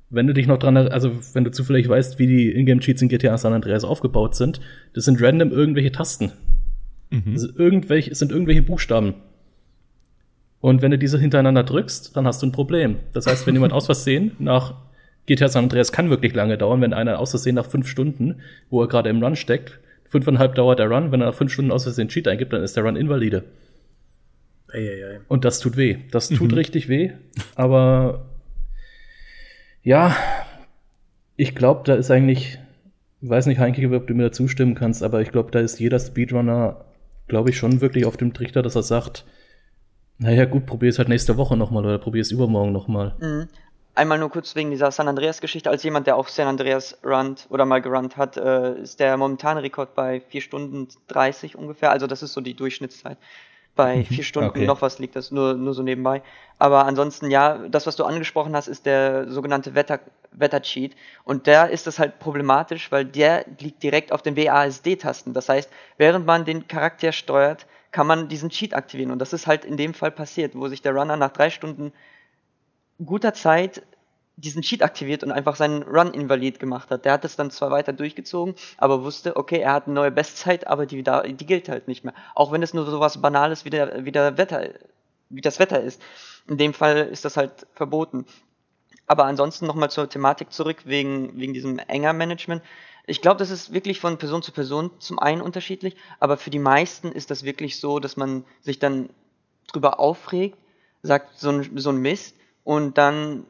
[0.09, 3.37] Wenn du dich noch dran, also wenn du zufällig weißt, wie die Ingame-Cheats in GTA
[3.37, 4.59] San Andreas aufgebaut sind,
[4.93, 6.33] das sind random irgendwelche Tasten.
[7.09, 7.33] Mhm.
[7.33, 9.15] Das sind irgendwelche, sind irgendwelche Buchstaben.
[10.61, 12.97] Und wenn du diese hintereinander drückst, dann hast du ein Problem.
[13.13, 14.75] Das heißt, wenn jemand aus Versehen nach
[15.25, 18.81] GTA San Andreas kann wirklich lange dauern, wenn einer aus Versehen nach fünf Stunden, wo
[18.81, 21.83] er gerade im Run steckt, fünfeinhalb dauert der Run, wenn er nach fünf Stunden aus
[21.83, 23.43] Versehen Cheat eingibt, dann ist der Run invalide.
[24.71, 25.19] Ei, ei, ei.
[25.27, 25.97] Und das tut weh.
[26.11, 26.57] Das tut mhm.
[26.57, 27.11] richtig weh.
[27.55, 28.25] Aber
[29.83, 30.15] ja,
[31.35, 32.59] ich glaube, da ist eigentlich,
[33.21, 35.79] ich weiß nicht, Heinke, ob du mir da zustimmen kannst, aber ich glaube, da ist
[35.79, 36.85] jeder Speedrunner,
[37.27, 39.25] glaube ich, schon wirklich auf dem Trichter, dass er sagt,
[40.21, 43.15] naja, gut, probier es halt nächste Woche nochmal oder probier es übermorgen nochmal.
[43.19, 43.47] Mhm.
[43.95, 45.69] Einmal nur kurz wegen dieser San Andreas-Geschichte.
[45.69, 49.63] Als jemand, der auch San Andreas runnt oder mal gerannt hat, äh, ist der momentane
[49.63, 51.91] Rekord bei 4 Stunden 30 ungefähr.
[51.91, 53.17] Also das ist so die Durchschnittszeit
[53.75, 54.65] bei vier Stunden okay.
[54.65, 56.21] noch was liegt das nur, nur so nebenbei.
[56.59, 59.99] Aber ansonsten, ja, das, was du angesprochen hast, ist der sogenannte Wetter,
[60.31, 60.91] Wettercheat.
[61.23, 65.33] Und der ist das halt problematisch, weil der liegt direkt auf den WASD-Tasten.
[65.33, 69.11] Das heißt, während man den Charakter steuert, kann man diesen Cheat aktivieren.
[69.11, 71.91] Und das ist halt in dem Fall passiert, wo sich der Runner nach drei Stunden
[73.03, 73.83] guter Zeit
[74.37, 77.05] diesen Cheat aktiviert und einfach seinen Run invalid gemacht hat.
[77.05, 80.67] Der hat es dann zwar weiter durchgezogen, aber wusste, okay, er hat eine neue Bestzeit,
[80.67, 82.13] aber die, die gilt halt nicht mehr.
[82.33, 84.69] Auch wenn es nur so was Banales wie, der, wie, der Wetter,
[85.29, 86.01] wie das Wetter ist.
[86.47, 88.25] In dem Fall ist das halt verboten.
[89.05, 92.63] Aber ansonsten nochmal zur Thematik zurück, wegen, wegen diesem enger Management.
[93.07, 96.59] Ich glaube, das ist wirklich von Person zu Person zum einen unterschiedlich, aber für die
[96.59, 99.09] meisten ist das wirklich so, dass man sich dann
[99.71, 100.57] drüber aufregt,
[101.01, 103.45] sagt so ein, so ein Mist und dann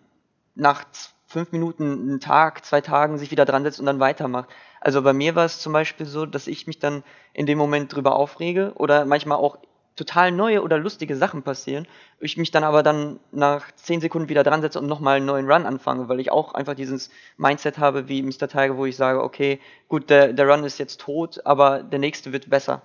[0.56, 0.86] nach
[1.28, 4.50] fünf Minuten, einen Tag, zwei Tagen sich wieder dran setzt und dann weitermacht.
[4.80, 7.94] Also bei mir war es zum Beispiel so, dass ich mich dann in dem Moment
[7.94, 9.58] drüber aufrege oder manchmal auch
[9.96, 11.88] total neue oder lustige Sachen passieren.
[12.20, 15.50] Ich mich dann aber dann nach zehn Sekunden wieder dran setze und nochmal einen neuen
[15.50, 18.48] Run anfange, weil ich auch einfach dieses Mindset habe wie Mr.
[18.48, 22.32] Tiger, wo ich sage, okay, gut, der, der Run ist jetzt tot, aber der nächste
[22.32, 22.82] wird besser.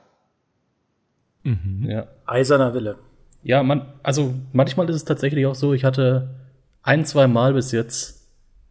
[1.44, 1.86] Mhm.
[1.88, 2.08] Ja.
[2.26, 2.98] Eiserner Wille.
[3.42, 6.34] Ja, man, also manchmal ist es tatsächlich auch so, ich hatte
[6.82, 8.28] ein, zwei Mal bis jetzt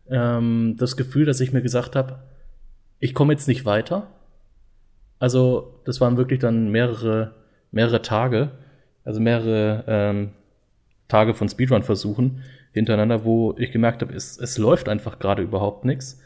[0.09, 2.19] ähm, das Gefühl, dass ich mir gesagt habe,
[2.99, 4.07] ich komme jetzt nicht weiter.
[5.19, 7.33] Also das waren wirklich dann mehrere,
[7.75, 8.51] mehrere Tage,
[9.03, 10.29] also mehrere ähm,
[11.07, 12.41] Tage von Speedrun-Versuchen
[12.73, 16.19] hintereinander, wo ich gemerkt habe, es, es läuft einfach gerade überhaupt nichts.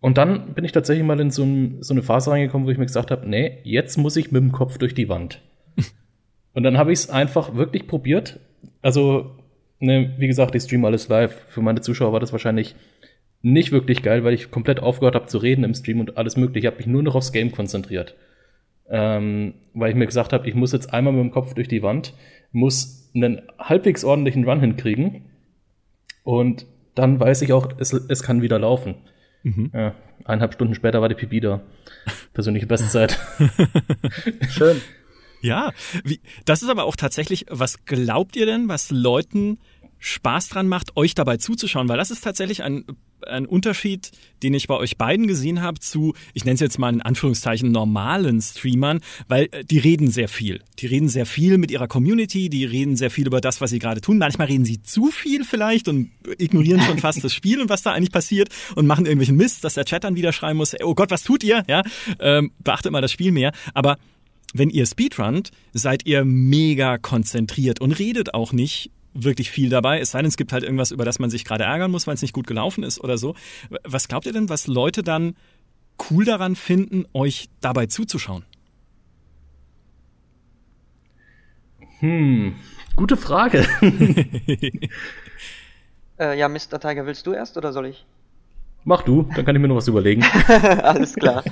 [0.00, 2.78] Und dann bin ich tatsächlich mal in so, ein, so eine Phase reingekommen, wo ich
[2.78, 5.40] mir gesagt habe, nee, jetzt muss ich mit dem Kopf durch die Wand.
[6.54, 8.38] Und dann habe ich es einfach wirklich probiert.
[8.82, 9.36] Also
[9.80, 11.34] ne, wie gesagt, ich streame alles live.
[11.48, 12.76] Für meine Zuschauer war das wahrscheinlich
[13.42, 16.60] nicht wirklich geil, weil ich komplett aufgehört habe zu reden im Stream und alles mögliche.
[16.60, 18.14] Ich habe mich nur noch aufs Game konzentriert.
[18.88, 21.82] Ähm, weil ich mir gesagt habe, ich muss jetzt einmal mit dem Kopf durch die
[21.82, 22.14] Wand,
[22.52, 25.26] muss einen halbwegs ordentlichen Run hinkriegen
[26.22, 28.96] und dann weiß ich auch, es, es kann wieder laufen.
[29.42, 29.70] Mhm.
[29.74, 29.94] Ja,
[30.24, 31.62] eineinhalb Stunden später war die Pipi da.
[32.32, 33.18] Persönliche Bestzeit.
[34.48, 34.80] Schön.
[35.42, 35.72] Ja,
[36.04, 39.58] wie, das ist aber auch tatsächlich, was glaubt ihr denn, was Leuten
[39.98, 41.88] Spaß dran macht, euch dabei zuzuschauen?
[41.88, 42.84] Weil das ist tatsächlich ein,
[43.26, 44.10] ein Unterschied,
[44.42, 47.70] den ich bei euch beiden gesehen habe zu, ich nenne es jetzt mal in Anführungszeichen,
[47.70, 50.60] normalen Streamern, weil äh, die reden sehr viel.
[50.78, 53.78] Die reden sehr viel mit ihrer Community, die reden sehr viel über das, was sie
[53.78, 54.18] gerade tun.
[54.18, 57.92] Manchmal reden sie zu viel vielleicht und ignorieren schon fast das Spiel und was da
[57.92, 61.10] eigentlich passiert und machen irgendwelchen Mist, dass der Chat dann wieder schreien muss, oh Gott,
[61.10, 61.64] was tut ihr?
[61.68, 61.82] Ja,
[62.20, 63.52] ähm, beachtet mal das Spiel mehr.
[63.74, 63.98] Aber
[64.52, 68.90] wenn ihr Speedrunnt, seid ihr mega konzentriert und redet auch nicht
[69.24, 71.64] wirklich viel dabei, es sei denn, es gibt halt irgendwas, über das man sich gerade
[71.64, 73.34] ärgern muss, weil es nicht gut gelaufen ist oder so.
[73.84, 75.34] Was glaubt ihr denn, was Leute dann
[76.10, 78.44] cool daran finden, euch dabei zuzuschauen?
[82.00, 82.54] Hm,
[82.94, 83.66] gute Frage.
[86.18, 86.78] äh, ja, Mr.
[86.78, 88.04] Tiger, willst du erst oder soll ich?
[88.84, 90.22] Mach du, dann kann ich mir noch was überlegen.
[90.48, 91.42] Alles klar.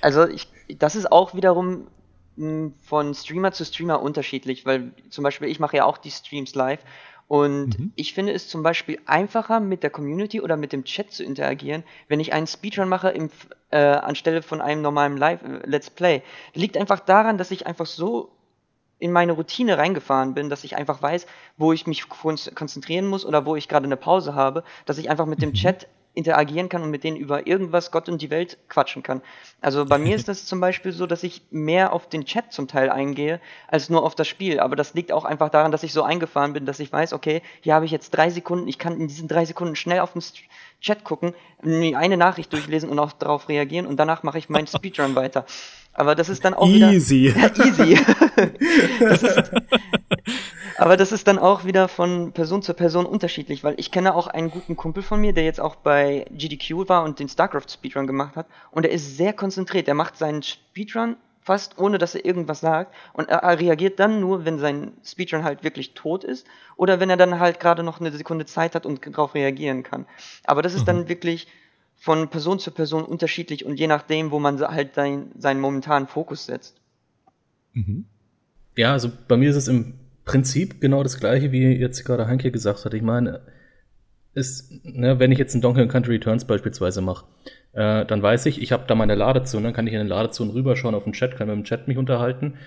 [0.00, 0.46] Also ich,
[0.78, 1.86] das ist auch wiederum
[2.36, 6.80] von Streamer zu Streamer unterschiedlich, weil zum Beispiel ich mache ja auch die Streams live
[7.26, 7.92] und mhm.
[7.96, 11.82] ich finde es zum Beispiel einfacher mit der Community oder mit dem Chat zu interagieren,
[12.08, 13.30] wenn ich einen Speedrun mache im,
[13.70, 16.22] äh, anstelle von einem normalen Live äh, Let's Play.
[16.52, 18.30] Liegt einfach daran, dass ich einfach so
[18.98, 23.44] in meine Routine reingefahren bin, dass ich einfach weiß, wo ich mich konzentrieren muss oder
[23.46, 25.54] wo ich gerade eine Pause habe, dass ich einfach mit dem mhm.
[25.54, 29.20] Chat interagieren kann und mit denen über irgendwas Gott und die Welt quatschen kann.
[29.60, 32.68] Also bei mir ist das zum Beispiel so, dass ich mehr auf den Chat zum
[32.68, 34.60] Teil eingehe, als nur auf das Spiel.
[34.60, 37.42] Aber das liegt auch einfach daran, dass ich so eingefahren bin, dass ich weiß, okay,
[37.60, 40.22] hier habe ich jetzt drei Sekunden, ich kann in diesen drei Sekunden schnell auf den
[40.80, 45.16] Chat gucken, eine Nachricht durchlesen und auch darauf reagieren und danach mache ich meinen Speedrun
[45.16, 45.46] weiter.
[45.94, 47.34] Aber das ist dann auch easy.
[47.34, 47.50] wieder.
[47.56, 47.92] Ja, easy.
[49.00, 49.52] ist,
[50.76, 54.26] aber das ist dann auch wieder von Person zu Person unterschiedlich, weil ich kenne auch
[54.26, 58.06] einen guten Kumpel von mir, der jetzt auch bei GDQ war und den StarCraft Speedrun
[58.06, 58.46] gemacht hat.
[58.72, 59.88] Und er ist sehr konzentriert.
[59.88, 62.92] Er macht seinen Speedrun fast ohne dass er irgendwas sagt.
[63.12, 67.10] Und er, er reagiert dann nur, wenn sein Speedrun halt wirklich tot ist oder wenn
[67.10, 70.06] er dann halt gerade noch eine Sekunde Zeit hat und darauf reagieren kann.
[70.44, 70.86] Aber das ist mhm.
[70.86, 71.46] dann wirklich
[72.04, 76.44] von Person zu Person unterschiedlich und je nachdem, wo man halt sein, seinen momentanen Fokus
[76.44, 76.76] setzt.
[77.72, 78.04] Mhm.
[78.76, 79.94] Ja, also bei mir ist es im
[80.26, 82.92] Prinzip genau das gleiche, wie jetzt gerade Hanke gesagt hat.
[82.92, 83.40] Ich meine,
[84.34, 87.24] ist, ne, wenn ich jetzt einen Donkey Country Returns beispielsweise mache,
[87.72, 90.52] äh, dann weiß ich, ich habe da meine Ladezone, dann kann ich in den Ladezonen
[90.52, 92.58] rüberschauen auf den Chat, kann mit dem Chat mich unterhalten.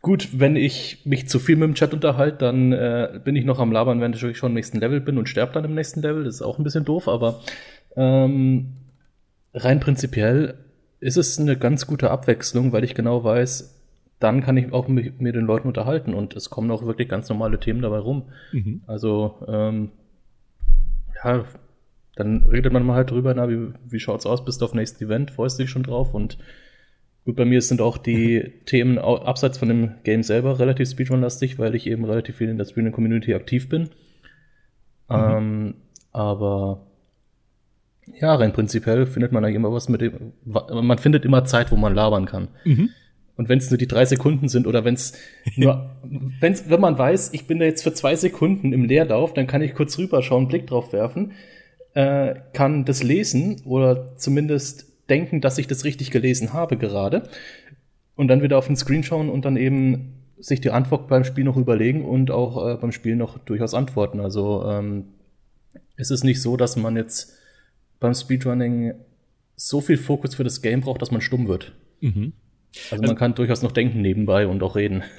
[0.00, 3.58] Gut, wenn ich mich zu viel mit dem Chat unterhalte, dann äh, bin ich noch
[3.58, 6.24] am Labern, wenn ich schon im nächsten Level bin und sterbe dann im nächsten Level.
[6.24, 7.42] Das ist auch ein bisschen doof, aber
[7.96, 8.74] ähm,
[9.54, 10.54] rein prinzipiell
[11.00, 13.80] ist es eine ganz gute Abwechslung, weil ich genau weiß,
[14.20, 17.28] dann kann ich auch mit, mit den Leuten unterhalten und es kommen auch wirklich ganz
[17.28, 18.30] normale Themen dabei rum.
[18.52, 18.82] Mhm.
[18.86, 19.90] Also ähm,
[21.24, 21.44] ja,
[22.14, 25.02] dann redet man mal halt drüber, na, wie, wie schaut's aus, bist du auf nächstes
[25.02, 26.38] Event, freust du dich schon drauf und
[27.24, 31.74] gut, bei mir sind auch die Themen abseits von dem Game selber relativ Speedrun-lastig, weil
[31.74, 33.90] ich eben relativ viel in der Speedrun-Community aktiv bin.
[35.08, 35.16] Mhm.
[35.16, 35.74] Ähm,
[36.12, 36.86] aber
[38.06, 41.76] ja, rein prinzipiell findet man da immer was mit dem, man findet immer Zeit, wo
[41.76, 42.48] man labern kann.
[42.64, 42.90] Mhm.
[43.36, 45.14] Und wenn es nur die drei Sekunden sind oder wenn es
[45.56, 45.90] nur,
[46.40, 49.62] wenn's, wenn man weiß, ich bin da jetzt für zwei Sekunden im Leerlauf, dann kann
[49.62, 51.32] ich kurz rüberschauen, einen Blick drauf werfen,
[51.94, 57.28] äh, kann das lesen oder zumindest denken, dass ich das richtig gelesen habe gerade
[58.16, 61.44] und dann wieder auf den Screen schauen und dann eben sich die Antwort beim Spiel
[61.44, 64.20] noch überlegen und auch äh, beim Spiel noch durchaus antworten.
[64.20, 65.04] Also ähm,
[65.96, 67.38] es ist nicht so, dass man jetzt
[68.02, 68.92] beim Speedrunning
[69.56, 71.72] so viel Fokus für das Game braucht, dass man stumm wird.
[72.00, 72.32] Mhm.
[72.90, 75.02] Also, man also, kann durchaus noch denken nebenbei und auch reden.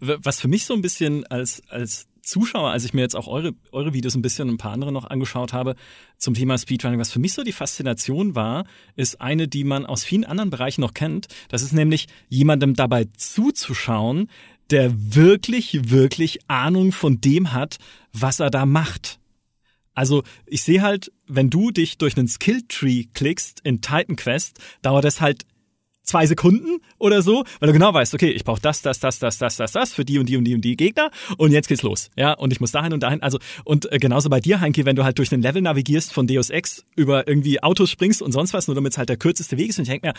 [0.00, 3.52] Was für mich so ein bisschen als, als Zuschauer, als ich mir jetzt auch eure,
[3.72, 5.74] eure Videos ein bisschen und ein paar andere noch angeschaut habe
[6.16, 8.64] zum Thema Speedrunning, was für mich so die Faszination war,
[8.96, 11.28] ist eine, die man aus vielen anderen Bereichen noch kennt.
[11.48, 14.28] Das ist nämlich jemandem dabei zuzuschauen,
[14.70, 17.78] der wirklich, wirklich Ahnung von dem hat,
[18.12, 19.17] was er da macht.
[19.98, 25.04] Also ich sehe halt, wenn du dich durch einen Skilltree klickst in Titan Quest, dauert
[25.04, 25.44] es halt
[26.08, 29.38] zwei Sekunden oder so, weil du genau weißt, okay, ich brauche das, das, das, das,
[29.38, 31.82] das, das, das für die und die und die und die Gegner und jetzt geht's
[31.82, 32.10] los.
[32.16, 33.22] Ja, und ich muss dahin und dahin.
[33.22, 36.26] Also, und äh, genauso bei dir, Heinke, wenn du halt durch den Level navigierst von
[36.26, 39.58] Deus Ex über irgendwie Autos springst und sonst was, nur damit es halt der kürzeste
[39.58, 39.78] Weg ist.
[39.78, 40.14] Und ich denke mir,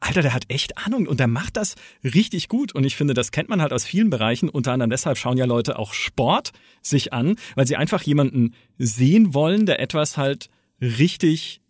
[0.00, 2.74] Alter, der hat echt Ahnung und der macht das richtig gut.
[2.74, 4.48] Und ich finde, das kennt man halt aus vielen Bereichen.
[4.48, 9.34] Unter anderem deshalb schauen ja Leute auch Sport sich an, weil sie einfach jemanden sehen
[9.34, 11.60] wollen, der etwas halt richtig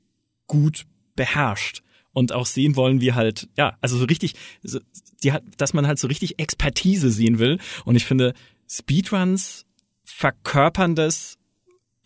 [0.46, 4.80] gut beherrscht und auch sehen wollen, wie halt, ja, also so richtig, so,
[5.22, 7.58] die, dass man halt so richtig Expertise sehen will.
[7.84, 8.34] Und ich finde,
[8.68, 9.66] Speedruns
[10.04, 11.38] verkörpern das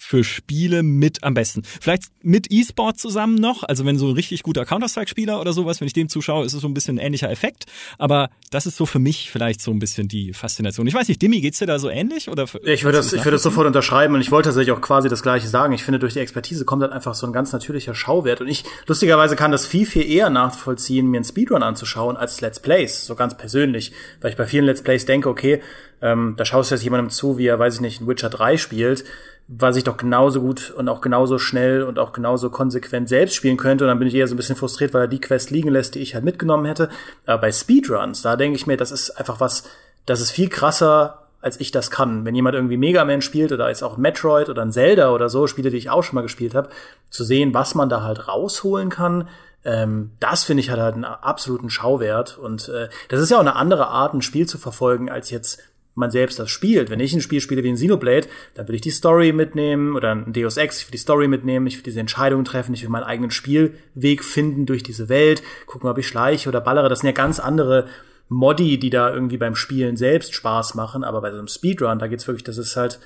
[0.03, 1.62] für Spiele mit am besten.
[1.81, 5.87] Vielleicht mit E-Sport zusammen noch, also wenn so ein richtig guter Counter-Strike-Spieler oder sowas, wenn
[5.87, 7.67] ich dem zuschaue, ist es so ein bisschen ein ähnlicher Effekt.
[7.99, 10.87] Aber das ist so für mich vielleicht so ein bisschen die Faszination.
[10.88, 12.29] Ich weiß nicht, Dimi, geht's dir da so ähnlich?
[12.29, 15.09] Oder ich würde das, ich würde das sofort unterschreiben und ich wollte tatsächlich auch quasi
[15.09, 15.73] das Gleiche sagen.
[15.73, 18.41] Ich finde, durch die Expertise kommt dann einfach so ein ganz natürlicher Schauwert.
[18.41, 22.59] Und ich, lustigerweise kann das viel, viel eher nachvollziehen, mir einen Speedrun anzuschauen, als Let's
[22.59, 23.07] Plays.
[23.07, 23.93] So ganz persönlich.
[24.21, 25.62] Weil ich bei vielen Let's Plays denke, okay,
[26.03, 28.57] ähm, da schaust du jetzt jemandem zu, wie er, weiß ich nicht, ein Witcher 3
[28.57, 29.05] spielt
[29.48, 33.57] was ich doch genauso gut und auch genauso schnell und auch genauso konsequent selbst spielen
[33.57, 33.85] könnte.
[33.85, 35.94] Und dann bin ich eher so ein bisschen frustriert, weil er die Quest liegen lässt,
[35.94, 36.88] die ich halt mitgenommen hätte.
[37.26, 39.64] Aber bei Speedruns, da denke ich mir, das ist einfach was,
[40.07, 42.24] das ist viel krasser, als ich das kann.
[42.24, 45.46] Wenn jemand irgendwie Mega Man spielt oder jetzt auch Metroid oder ein Zelda oder so,
[45.46, 46.70] Spiele, die ich auch schon mal gespielt habe,
[47.11, 49.28] zu sehen, was man da halt rausholen kann,
[49.64, 52.38] ähm, das finde ich hat halt einen absoluten Schauwert.
[52.38, 55.61] Und äh, das ist ja auch eine andere Art, ein Spiel zu verfolgen, als jetzt
[55.94, 56.90] man selbst das spielt.
[56.90, 60.12] Wenn ich ein Spiel spiele wie ein Xenoblade, dann will ich die Story mitnehmen oder
[60.14, 62.90] ein Deus Ex, ich will die Story mitnehmen, ich will diese Entscheidungen treffen, ich will
[62.90, 66.88] meinen eigenen Spielweg finden durch diese Welt, gucken, ob ich schleiche oder ballere.
[66.88, 67.87] Das sind ja ganz andere
[68.28, 72.07] Modi, die da irgendwie beim Spielen selbst Spaß machen, aber bei so einem Speedrun, da
[72.07, 72.98] geht's wirklich, das ist halt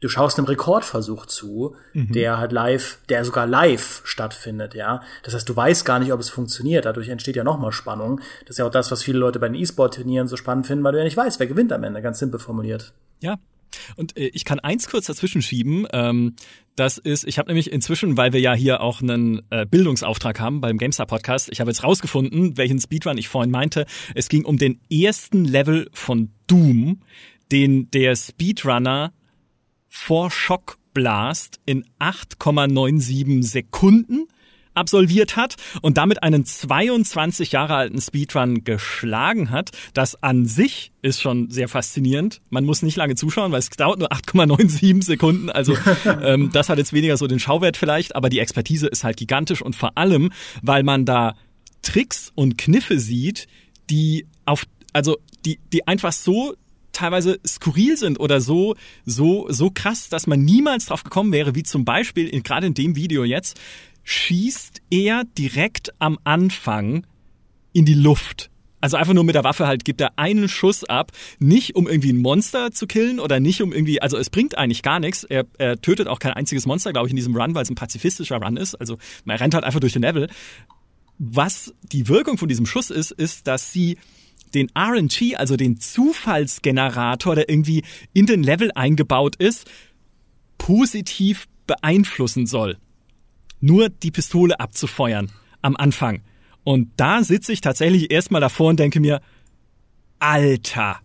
[0.00, 2.12] du schaust einem Rekordversuch zu, mhm.
[2.12, 5.02] der halt live, der sogar live stattfindet, ja.
[5.22, 6.84] Das heißt, du weißt gar nicht, ob es funktioniert.
[6.84, 8.20] Dadurch entsteht ja nochmal Spannung.
[8.42, 10.92] Das ist ja auch das, was viele Leute bei den E-Sport-Turnieren so spannend finden, weil
[10.92, 12.92] du ja nicht weißt, wer gewinnt am Ende, ganz simpel formuliert.
[13.20, 13.36] Ja.
[13.96, 15.86] Und äh, ich kann eins kurz dazwischen schieben.
[15.92, 16.34] Ähm,
[16.76, 20.60] das ist, ich habe nämlich inzwischen, weil wir ja hier auch einen äh, Bildungsauftrag haben
[20.60, 23.86] beim GameStar Podcast, ich habe jetzt rausgefunden, welchen Speedrun ich vorhin meinte.
[24.14, 27.00] Es ging um den ersten Level von Doom,
[27.50, 29.12] den der Speedrunner
[29.88, 34.28] vor Schockblast in 8,97 Sekunden
[34.76, 39.70] absolviert hat und damit einen 22 Jahre alten Speedrun geschlagen hat.
[39.94, 42.40] Das an sich ist schon sehr faszinierend.
[42.50, 45.50] Man muss nicht lange zuschauen, weil es dauert nur 8,97 Sekunden.
[45.50, 45.76] Also
[46.22, 49.62] ähm, das hat jetzt weniger so den Schauwert vielleicht, aber die Expertise ist halt gigantisch
[49.62, 50.30] und vor allem,
[50.62, 51.36] weil man da
[51.82, 53.46] Tricks und Kniffe sieht,
[53.90, 56.54] die auf, also die, die einfach so
[56.96, 61.62] teilweise skurril sind oder so, so, so krass, dass man niemals drauf gekommen wäre, wie
[61.62, 63.60] zum Beispiel, in, gerade in dem Video jetzt,
[64.04, 67.06] schießt er direkt am Anfang
[67.72, 68.50] in die Luft.
[68.80, 72.12] Also einfach nur mit der Waffe halt gibt er einen Schuss ab, nicht um irgendwie
[72.12, 75.24] ein Monster zu killen oder nicht um irgendwie, also es bringt eigentlich gar nichts.
[75.24, 77.74] Er, er tötet auch kein einziges Monster, glaube ich, in diesem Run, weil es ein
[77.74, 78.74] pazifistischer Run ist.
[78.76, 80.28] Also man rennt halt einfach durch den Level.
[81.18, 83.98] Was die Wirkung von diesem Schuss ist, ist, dass sie
[84.54, 87.82] den RNG, also den Zufallsgenerator, der irgendwie
[88.12, 89.70] in den Level eingebaut ist,
[90.58, 92.78] positiv beeinflussen soll.
[93.60, 95.30] Nur die Pistole abzufeuern
[95.62, 96.22] am Anfang.
[96.64, 99.20] Und da sitze ich tatsächlich erstmal davor und denke mir,
[100.18, 101.00] Alter,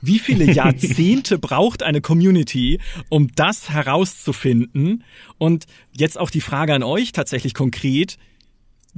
[0.00, 5.04] wie viele Jahrzehnte braucht eine Community, um das herauszufinden?
[5.38, 8.18] Und jetzt auch die Frage an euch tatsächlich konkret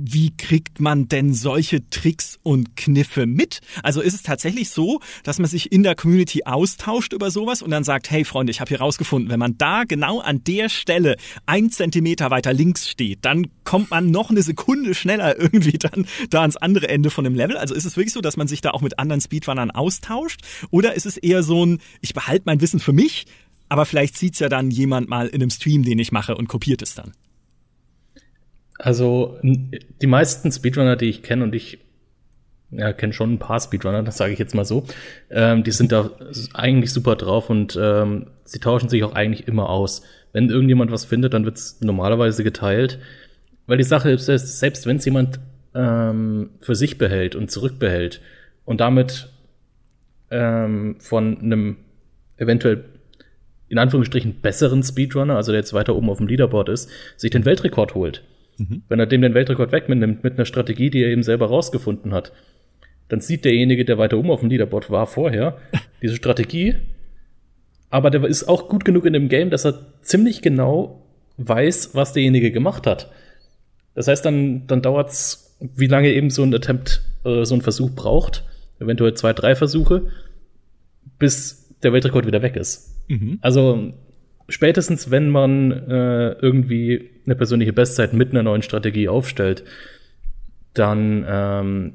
[0.01, 3.59] wie kriegt man denn solche Tricks und Kniffe mit?
[3.83, 7.73] Also ist es tatsächlich so, dass man sich in der Community austauscht über sowas und
[7.73, 11.17] dann sagt, hey Freunde, ich habe hier rausgefunden, wenn man da genau an der Stelle
[11.47, 16.43] ein Zentimeter weiter links steht, dann kommt man noch eine Sekunde schneller irgendwie dann da
[16.43, 17.57] ans andere Ende von dem Level.
[17.57, 20.43] Also ist es wirklich so, dass man sich da auch mit anderen Speedrunnern austauscht?
[20.71, 23.27] Oder ist es eher so ein, ich behalte mein Wissen für mich,
[23.69, 26.83] aber vielleicht sieht's ja dann jemand mal in einem Stream, den ich mache und kopiert
[26.83, 27.13] es dann?
[28.79, 31.79] Also die meisten Speedrunner, die ich kenne und ich
[32.71, 34.85] ja, kenne schon ein paar Speedrunner, das sage ich jetzt mal so,
[35.31, 36.11] ähm, die sind da
[36.55, 40.03] eigentlich super drauf und ähm, sie tauschen sich auch eigentlich immer aus.
[40.33, 42.99] Wenn irgendjemand was findet, dann wird's normalerweise geteilt.
[43.67, 45.41] Weil die Sache ist, selbst wenn es jemand
[45.75, 48.21] ähm, für sich behält und zurückbehält
[48.65, 49.29] und damit
[50.31, 51.77] ähm, von einem
[52.37, 52.85] eventuell
[53.69, 57.45] in Anführungsstrichen besseren Speedrunner, also der jetzt weiter oben auf dem Leaderboard ist, sich den
[57.45, 58.23] Weltrekord holt,
[58.59, 58.83] Mhm.
[58.89, 62.33] Wenn er dem den Weltrekord wegmitnimmt mit einer Strategie, die er eben selber rausgefunden hat,
[63.09, 65.59] dann sieht derjenige, der weiter oben auf dem Leaderboard war vorher,
[66.03, 66.75] diese Strategie,
[67.91, 71.07] aber der ist auch gut genug in dem Game, dass er ziemlich genau
[71.39, 73.11] weiß, was derjenige gemacht hat.
[73.95, 77.91] Das heißt, dann, dann dauert's, wie lange eben so ein Attempt, äh, so ein Versuch
[77.91, 78.45] braucht,
[78.79, 80.09] eventuell zwei, drei Versuche,
[81.19, 82.95] bis der Weltrekord wieder weg ist.
[83.09, 83.39] Mhm.
[83.41, 83.93] Also
[84.49, 89.65] spätestens wenn man äh, irgendwie eine persönliche Bestzeit mit einer neuen Strategie aufstellt,
[90.75, 91.93] dann, ähm,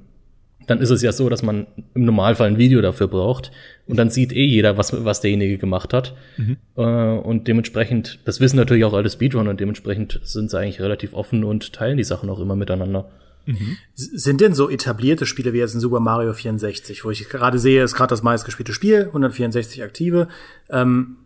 [0.67, 3.51] dann ist es ja so, dass man im Normalfall ein Video dafür braucht
[3.87, 6.15] und dann sieht eh jeder, was, was derjenige gemacht hat.
[6.37, 6.57] Mhm.
[6.77, 11.13] Äh, und dementsprechend, das wissen natürlich auch alle Speedrunner und dementsprechend sind sie eigentlich relativ
[11.13, 13.09] offen und teilen die Sachen auch immer miteinander.
[13.45, 13.77] Mhm.
[13.93, 17.83] Sind denn so etablierte Spiele wie jetzt in Super Mario 64, wo ich gerade sehe,
[17.83, 20.29] ist gerade das meistgespielte Spiel, 164 aktive,
[20.69, 21.17] ähm,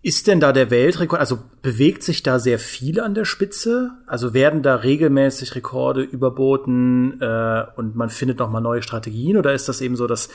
[0.00, 3.90] ist denn da der Weltrekord, also bewegt sich da sehr viel an der Spitze?
[4.06, 9.36] Also werden da regelmäßig Rekorde überboten äh, und man findet noch mal neue Strategien?
[9.36, 10.28] Oder ist das eben so, dass,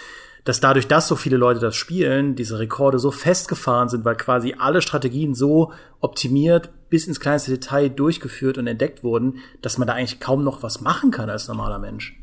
[0.44, 4.54] dass dadurch, dass so viele Leute das spielen, diese Rekorde so festgefahren sind, weil quasi
[4.60, 5.72] alle Strategien so
[6.02, 10.62] optimiert bis ins kleinste Detail durchgeführt und entdeckt wurden, dass man da eigentlich kaum noch
[10.62, 12.20] was machen kann als normaler Mensch?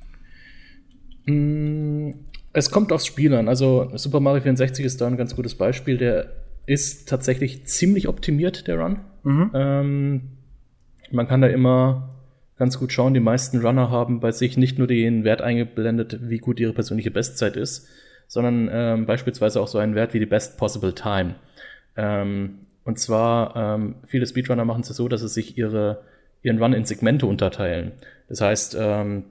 [1.25, 2.11] Mm,
[2.53, 3.49] es kommt aufs Spiel an.
[3.49, 5.97] Also Super Mario 64 ist da ein ganz gutes Beispiel.
[5.97, 6.40] Der
[6.71, 9.01] ist tatsächlich ziemlich optimiert, der Run.
[9.25, 9.51] Mhm.
[9.55, 10.23] Ähm,
[11.11, 12.11] man kann da immer
[12.57, 13.13] ganz gut schauen.
[13.13, 17.11] Die meisten Runner haben bei sich nicht nur den Wert eingeblendet, wie gut ihre persönliche
[17.11, 17.89] Bestzeit ist,
[18.29, 21.35] sondern ähm, beispielsweise auch so einen Wert wie die Best Possible Time.
[21.97, 26.03] Ähm, und zwar, ähm, viele Speedrunner machen es so, dass sie sich ihre,
[26.43, 27.93] ihren Run in Segmente unterteilen.
[28.29, 29.25] Das heißt, ähm,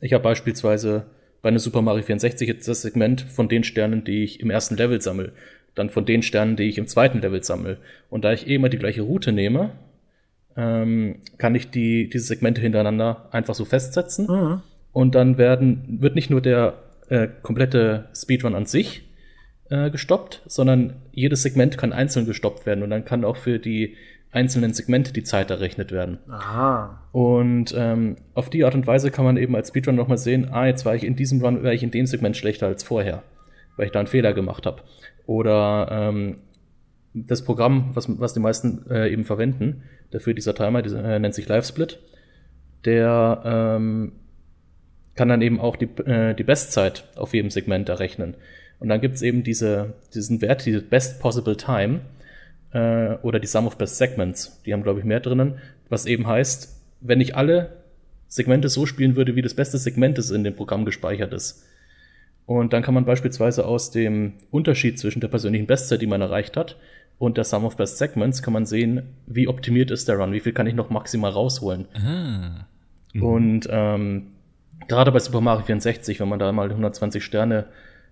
[0.00, 1.06] ich habe beispielsweise
[1.42, 4.76] bei einer Super Mario 64 jetzt das Segment von den Sternen, die ich im ersten
[4.76, 5.32] Level sammle
[5.74, 7.78] dann von den Sternen, die ich im zweiten Level sammle.
[8.10, 9.70] Und da ich eh immer die gleiche Route nehme,
[10.56, 14.26] ähm, kann ich die, diese Segmente hintereinander einfach so festsetzen.
[14.26, 14.62] Mhm.
[14.92, 16.74] Und dann werden, wird nicht nur der
[17.08, 19.08] äh, komplette Speedrun an sich
[19.70, 23.96] äh, gestoppt, sondern jedes Segment kann einzeln gestoppt werden und dann kann auch für die
[24.30, 26.18] einzelnen Segmente die Zeit errechnet werden.
[26.28, 27.02] Aha.
[27.12, 30.66] Und ähm, auf die Art und Weise kann man eben als Speedrun nochmal sehen, ah,
[30.66, 33.22] jetzt war ich in diesem Run, war ich in dem Segment schlechter als vorher,
[33.76, 34.82] weil ich da einen Fehler gemacht habe.
[35.26, 36.38] Oder ähm,
[37.14, 41.34] das Programm, was, was die meisten äh, eben verwenden, dafür dieser Timer, dieser, äh, nennt
[41.34, 41.98] sich LiveSplit,
[42.84, 44.12] der ähm,
[45.14, 48.34] kann dann eben auch die, äh, die Bestzeit auf jedem Segment errechnen.
[48.78, 52.00] Und dann gibt's eben diese, diesen Wert, diese Best Possible Time
[52.72, 54.60] äh, oder die Sum of Best Segments.
[54.64, 55.58] Die haben, glaube ich, mehr drinnen,
[55.88, 57.82] was eben heißt, wenn ich alle
[58.26, 61.66] Segmente so spielen würde, wie das beste Segment ist in dem Programm gespeichert ist,
[62.58, 66.56] und dann kann man beispielsweise aus dem Unterschied zwischen der persönlichen Bestzeit, die man erreicht
[66.56, 66.76] hat,
[67.18, 70.40] und der Sum of Best Segments kann man sehen, wie optimiert ist der Run, wie
[70.40, 71.86] viel kann ich noch maximal rausholen.
[73.14, 73.22] Mhm.
[73.22, 74.32] Und ähm,
[74.88, 77.66] gerade bei Super Mario 64, wenn man da mal 120 Sterne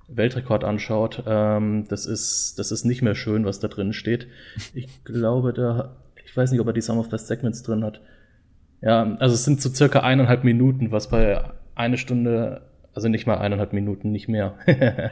[0.06, 4.28] Weltrekord anschaut, ähm, das ist, das ist nicht mehr schön, was da drin steht.
[4.74, 8.00] Ich glaube, da, ich weiß nicht, ob er die Sum of Best Segments drin hat.
[8.82, 11.42] Ja, also es sind so circa eineinhalb Minuten, was bei
[11.74, 12.62] eine Stunde,
[12.94, 14.54] also nicht mal eineinhalb Minuten, nicht mehr.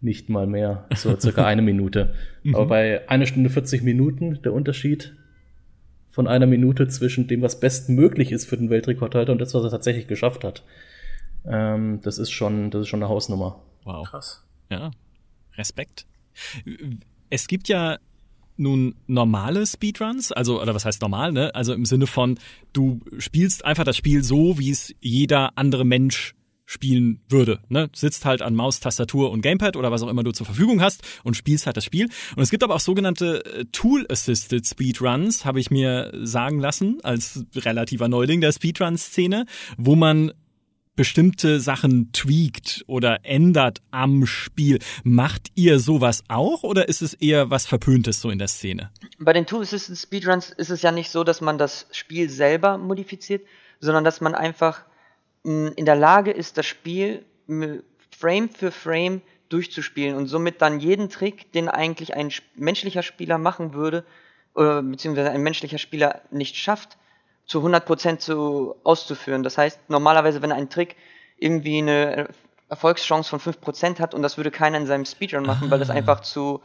[0.00, 2.14] nicht mal mehr, so circa eine Minute.
[2.52, 2.68] Aber mhm.
[2.68, 5.14] bei eine Stunde 40 Minuten der Unterschied
[6.10, 9.70] von einer Minute zwischen dem, was bestmöglich ist für den Weltrekordhalter und das, was er
[9.70, 10.64] tatsächlich geschafft hat.
[11.46, 13.62] Ähm, das ist schon, das ist schon eine Hausnummer.
[13.84, 14.08] Wow.
[14.08, 14.44] Krass.
[14.70, 14.90] Ja.
[15.56, 16.06] Respekt.
[17.30, 17.98] Es gibt ja
[18.56, 21.54] nun normale Speedruns, also oder was heißt normal, ne?
[21.54, 22.38] Also im Sinne von
[22.72, 26.34] du spielst einfach das Spiel so, wie es jeder andere Mensch
[26.66, 27.60] spielen würde.
[27.68, 27.88] Ne?
[27.94, 31.02] Sitzt halt an Maus, Tastatur und Gamepad oder was auch immer du zur Verfügung hast
[31.22, 32.08] und spielst halt das Spiel.
[32.34, 37.44] Und es gibt aber auch sogenannte äh, Tool-Assisted Speedruns, habe ich mir sagen lassen, als
[37.54, 39.46] relativer Neuling der Speedrun-Szene,
[39.78, 40.32] wo man
[40.96, 44.78] bestimmte Sachen tweakt oder ändert am Spiel.
[45.04, 48.90] Macht ihr sowas auch oder ist es eher was Verpöntes so in der Szene?
[49.18, 53.46] Bei den Tool-Assisted Speedruns ist es ja nicht so, dass man das Spiel selber modifiziert,
[53.78, 54.84] sondern dass man einfach
[55.46, 57.24] in der Lage ist, das Spiel
[58.10, 63.72] Frame für Frame durchzuspielen und somit dann jeden Trick, den eigentlich ein menschlicher Spieler machen
[63.72, 64.04] würde,
[64.56, 66.96] äh, beziehungsweise ein menschlicher Spieler nicht schafft,
[67.46, 69.44] zu 100% zu, auszuführen.
[69.44, 70.96] Das heißt, normalerweise, wenn ein Trick
[71.38, 72.28] irgendwie eine
[72.68, 75.94] Erfolgschance von 5% hat und das würde keiner in seinem Speedrun machen, weil das ah.
[75.94, 76.60] einfach zu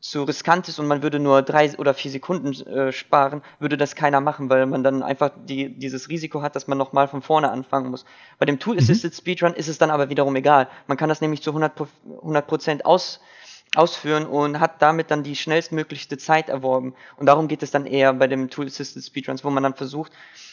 [0.00, 3.94] zu riskant ist und man würde nur drei oder vier Sekunden äh, sparen, würde das
[3.94, 7.50] keiner machen, weil man dann einfach die, dieses Risiko hat, dass man nochmal von vorne
[7.50, 8.04] anfangen muss.
[8.38, 9.16] Bei dem Tool-Assisted mhm.
[9.16, 10.68] Speedrun ist es dann aber wiederum egal.
[10.86, 11.86] Man kann das nämlich zu 100%,
[12.22, 13.20] 100 aus,
[13.74, 16.94] ausführen und hat damit dann die schnellstmöglichste Zeit erworben.
[17.16, 20.12] Und darum geht es dann eher bei dem Tool-Assisted Speedruns, wo man dann versucht,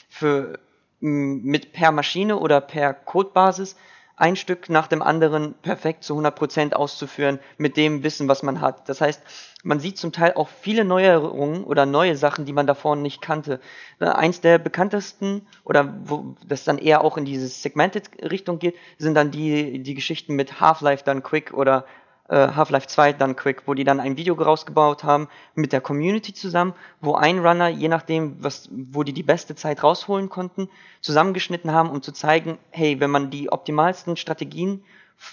[0.09, 0.59] für,
[0.99, 3.75] mit per Maschine oder per Codebasis
[4.15, 8.87] ein Stück nach dem anderen perfekt zu 100% auszuführen mit dem Wissen, was man hat.
[8.87, 9.21] Das heißt,
[9.63, 13.59] man sieht zum Teil auch viele Neuerungen oder neue Sachen, die man davor nicht kannte.
[13.99, 19.31] Eins der bekanntesten oder wo das dann eher auch in diese Segmented-Richtung geht, sind dann
[19.31, 21.85] die, die Geschichten mit Half-Life Done Quick oder
[22.29, 26.73] Half-Life 2 dann Quick, wo die dann ein Video rausgebaut haben mit der Community zusammen,
[27.01, 30.69] wo ein Runner, je nachdem, was, wo die die beste Zeit rausholen konnten,
[31.01, 34.83] zusammengeschnitten haben, um zu zeigen, hey, wenn man die optimalsten Strategien,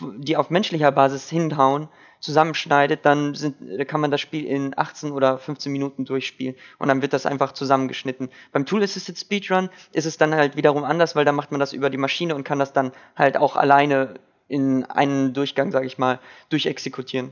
[0.00, 1.88] die auf menschlicher Basis hinhauen,
[2.20, 3.56] zusammenschneidet, dann sind,
[3.88, 7.52] kann man das Spiel in 18 oder 15 Minuten durchspielen und dann wird das einfach
[7.52, 8.28] zusammengeschnitten.
[8.52, 11.72] Beim Tool Assisted Speedrun ist es dann halt wiederum anders, weil da macht man das
[11.72, 14.14] über die Maschine und kann das dann halt auch alleine
[14.50, 17.30] in einen Durchgang, sage ich mal, durchexekutieren.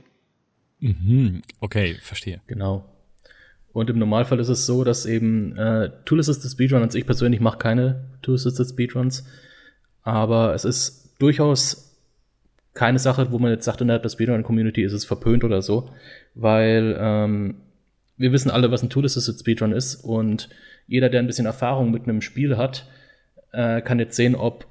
[0.79, 1.43] Mhm.
[1.59, 2.41] Okay, verstehe.
[2.47, 2.85] Genau.
[3.73, 8.05] Und im Normalfall ist es so, dass eben äh, Tool-Assisted Speedruns, ich persönlich mache keine
[8.23, 9.27] Tool-Assisted Speedruns,
[10.03, 11.97] aber es ist durchaus
[12.75, 15.91] keine Sache, wo man jetzt sagt, innerhalb der Speedrun-Community ist es verpönt oder so,
[16.37, 17.57] weil ähm,
[18.17, 20.49] wir wissen alle, was ein Tool-Assisted Speedrun ist und
[20.87, 22.87] jeder, der ein bisschen Erfahrung mit einem Spiel hat,
[23.53, 24.68] äh, kann jetzt sehen, ob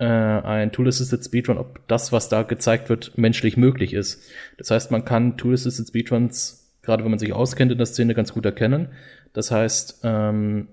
[0.00, 4.28] äh, ein Tool-Assisted Speedrun, ob das, was da gezeigt wird, menschlich möglich ist.
[4.56, 8.32] Das heißt, man kann Tool-Assisted Speedruns, gerade wenn man sich auskennt in der Szene, ganz
[8.32, 8.88] gut erkennen.
[9.34, 10.68] Das heißt, ähm,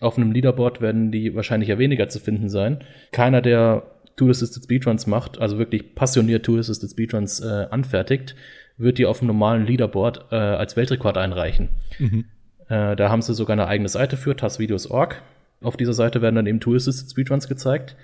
[0.00, 2.78] auf einem Leaderboard werden die wahrscheinlich ja weniger zu finden sein.
[3.12, 3.82] Keiner, der
[4.16, 8.34] Tool-Assisted Speedruns macht, also wirklich passioniert Tool-Assisted Speedruns äh, anfertigt,
[8.78, 11.68] wird die auf dem normalen Leaderboard äh, als Weltrekord einreichen.
[11.98, 12.24] Mhm.
[12.70, 15.20] Äh, da haben sie sogar eine eigene Seite für, tasvideos.org.
[15.60, 17.94] Auf dieser Seite werden dann eben Tool-Assisted Speedruns gezeigt.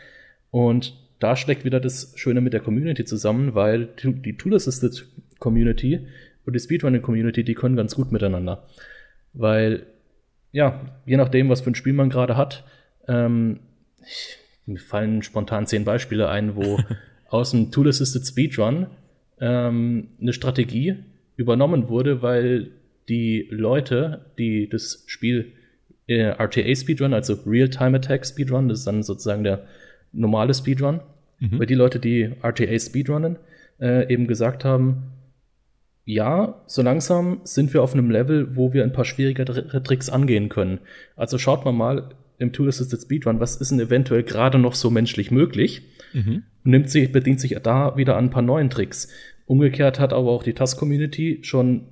[0.51, 5.07] Und da steckt wieder das Schöne mit der Community zusammen, weil die Tool-Assisted
[5.39, 6.07] Community
[6.45, 8.67] und die Speedrunning Community, die können ganz gut miteinander.
[9.33, 9.87] Weil,
[10.53, 12.65] ja, je nachdem, was für ein Spiel man gerade hat,
[13.09, 13.61] ähm,
[14.67, 16.79] mir fallen spontan zehn Beispiele ein, wo
[17.29, 18.87] aus dem Tool-Assisted Speedrun
[19.41, 20.97] ähm, eine Strategie
[21.37, 22.71] übernommen wurde, weil
[23.09, 25.53] die Leute, die das Spiel
[26.07, 29.67] äh, RTA Speedrun, also Real-Time Attack Speedrun, das ist dann sozusagen der
[30.17, 31.01] normale Speedrun,
[31.39, 31.59] mhm.
[31.59, 33.37] weil die Leute, die RTA Speedrunnen,
[33.81, 35.13] äh, eben gesagt haben,
[36.05, 40.49] ja, so langsam sind wir auf einem Level, wo wir ein paar schwierigere Tricks angehen
[40.49, 40.79] können.
[41.17, 45.31] Also schaut man mal im Tool-Assisted Speedrun, was ist denn eventuell gerade noch so menschlich
[45.31, 46.45] möglich mhm.
[46.65, 49.09] und nimmt sich, bedient sich da wieder an ein paar neuen Tricks.
[49.47, 51.89] Umgekehrt hat aber auch die TAS-Community schon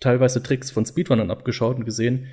[0.00, 2.26] teilweise Tricks von Speedrunnern abgeschaut und gesehen,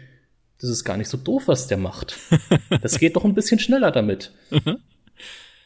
[0.60, 2.18] das ist gar nicht so doof, was der macht.
[2.82, 4.34] Das geht doch ein bisschen schneller damit.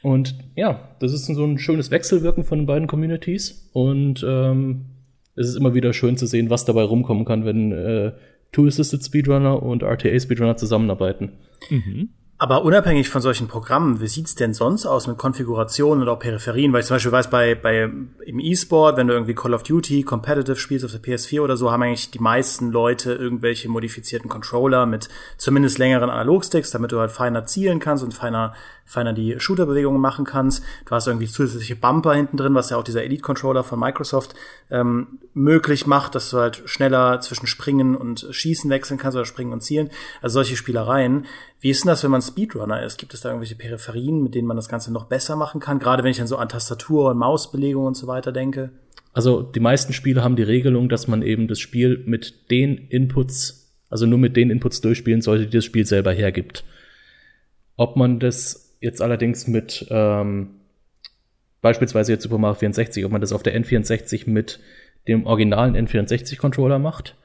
[0.05, 3.71] Und ja, das ist so ein schönes Wechselwirken von den beiden Communities.
[3.73, 4.85] Und ähm,
[5.35, 8.11] es ist immer wieder schön zu sehen, was dabei rumkommen kann, wenn äh,
[8.51, 11.31] Tool-Assisted Speedrunner und RTA Speedrunner zusammenarbeiten.
[11.71, 12.09] Mhm.
[12.37, 16.73] Aber unabhängig von solchen Programmen, wie sieht's denn sonst aus mit Konfigurationen oder auch Peripherien?
[16.73, 20.03] Weil ich zum Beispiel weiß, bei, bei im E-Sport, wenn du irgendwie Call of Duty
[20.03, 24.85] Competitive spielst auf der PS4 oder so, haben eigentlich die meisten Leute irgendwelche modifizierten Controller
[24.85, 25.07] mit
[25.37, 28.53] zumindest längeren Analogsticks, damit du halt feiner zielen kannst und feiner
[28.85, 30.63] feiner die Shooterbewegungen machen kannst.
[30.85, 34.35] Du hast irgendwie zusätzliche Bumper hinten drin, was ja auch dieser Elite-Controller von Microsoft
[34.69, 39.53] ähm, möglich macht, dass du halt schneller zwischen Springen und Schießen wechseln kannst oder Springen
[39.53, 39.89] und Zielen.
[40.21, 41.25] Also solche Spielereien.
[41.59, 42.97] Wie ist denn das, wenn man Speedrunner ist?
[42.97, 45.79] Gibt es da irgendwelche Peripherien, mit denen man das Ganze noch besser machen kann?
[45.79, 48.71] Gerade wenn ich dann so an Tastatur und Mausbelegung und so weiter denke.
[49.13, 53.71] Also die meisten Spiele haben die Regelung, dass man eben das Spiel mit den Inputs,
[53.89, 56.63] also nur mit den Inputs durchspielen sollte, die das Spiel selber hergibt.
[57.77, 60.49] Ob man das jetzt allerdings mit ähm,
[61.61, 64.59] beispielsweise jetzt Super Mario 64, ob man das auf der N64 mit
[65.07, 67.15] dem originalen N64-Controller macht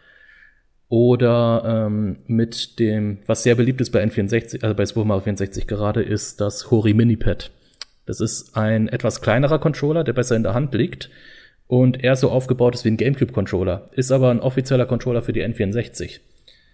[0.91, 5.69] oder ähm, mit dem, was sehr beliebt ist bei N64, also bei Super Mario 64
[5.69, 7.53] gerade, ist das Hori Minipad.
[8.07, 11.09] Das ist ein etwas kleinerer Controller, der besser in der Hand liegt
[11.69, 15.45] und eher so aufgebaut ist wie ein GameCube-Controller, ist aber ein offizieller Controller für die
[15.45, 16.19] N64.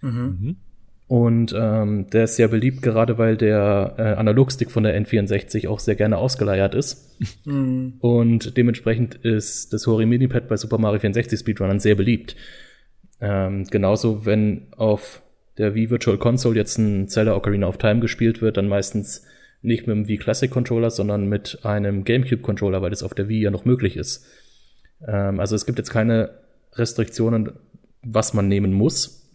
[0.01, 0.55] Mhm.
[1.05, 5.79] Und ähm, der ist sehr beliebt, gerade weil der äh, Analogstick von der N64 auch
[5.79, 7.19] sehr gerne ausgeleiert ist.
[7.45, 7.93] Mhm.
[7.99, 12.35] Und dementsprechend ist das Hori Minipad bei Super Mario 64 Speedrunnern sehr beliebt.
[13.19, 15.21] Ähm, genauso, wenn auf
[15.57, 19.25] der Wii Virtual Console jetzt ein Zelda Ocarina of Time gespielt wird, dann meistens
[19.61, 23.27] nicht mit dem Wii Classic Controller, sondern mit einem GameCube Controller, weil das auf der
[23.27, 24.25] Wii ja noch möglich ist.
[25.07, 26.29] Ähm, also es gibt jetzt keine
[26.73, 27.53] Restriktionen,
[28.03, 29.27] was man nehmen muss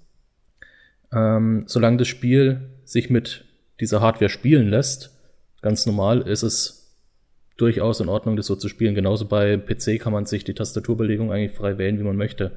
[1.12, 3.44] ähm, solange das Spiel sich mit
[3.80, 5.10] dieser Hardware spielen lässt,
[5.60, 6.96] ganz normal, ist es
[7.56, 8.94] durchaus in Ordnung, das so zu spielen.
[8.94, 12.52] Genauso bei PC kann man sich die Tastaturbelegung eigentlich frei wählen, wie man möchte.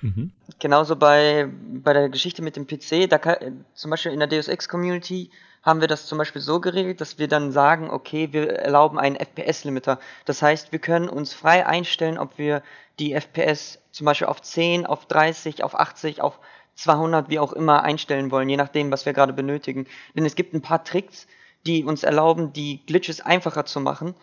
[0.00, 0.32] Mhm.
[0.58, 4.48] Genauso bei, bei der Geschichte mit dem PC, da kann, zum Beispiel in der Deus
[4.48, 5.30] Ex Community
[5.62, 9.16] haben wir das zum Beispiel so geregelt, dass wir dann sagen, okay, wir erlauben einen
[9.16, 9.98] FPS-Limiter.
[10.24, 12.62] Das heißt, wir können uns frei einstellen, ob wir
[12.98, 16.38] die FPS zum Beispiel auf 10, auf 30, auf 80, auf
[16.76, 19.86] 200, wie auch immer, einstellen wollen, je nachdem, was wir gerade benötigen.
[20.14, 21.26] Denn es gibt ein paar Tricks,
[21.66, 24.14] die uns erlauben, die Glitches einfacher zu machen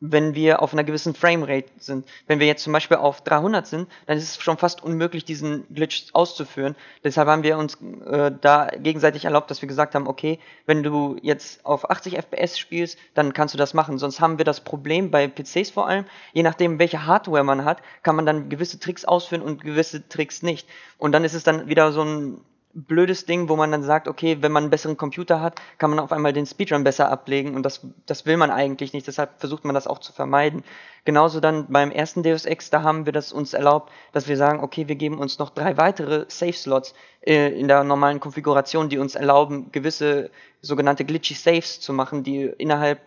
[0.00, 2.06] wenn wir auf einer gewissen Framerate sind.
[2.26, 5.66] Wenn wir jetzt zum Beispiel auf 300 sind, dann ist es schon fast unmöglich, diesen
[5.74, 6.76] Glitch auszuführen.
[7.02, 11.16] Deshalb haben wir uns äh, da gegenseitig erlaubt, dass wir gesagt haben, okay, wenn du
[11.22, 13.98] jetzt auf 80 FPS spielst, dann kannst du das machen.
[13.98, 17.82] Sonst haben wir das Problem bei PCs vor allem, je nachdem, welche Hardware man hat,
[18.02, 20.68] kann man dann gewisse Tricks ausführen und gewisse Tricks nicht.
[20.98, 22.40] Und dann ist es dann wieder so ein
[22.86, 25.98] blödes Ding, wo man dann sagt, okay, wenn man einen besseren Computer hat, kann man
[25.98, 29.64] auf einmal den Speedrun besser ablegen und das, das will man eigentlich nicht, deshalb versucht
[29.64, 30.62] man das auch zu vermeiden.
[31.04, 34.60] Genauso dann beim ersten Deus Ex, da haben wir das uns erlaubt, dass wir sagen,
[34.60, 36.94] okay, wir geben uns noch drei weitere Safe-Slots
[37.26, 42.42] äh, in der normalen Konfiguration, die uns erlauben, gewisse sogenannte glitchy Saves zu machen, die
[42.44, 43.00] innerhalb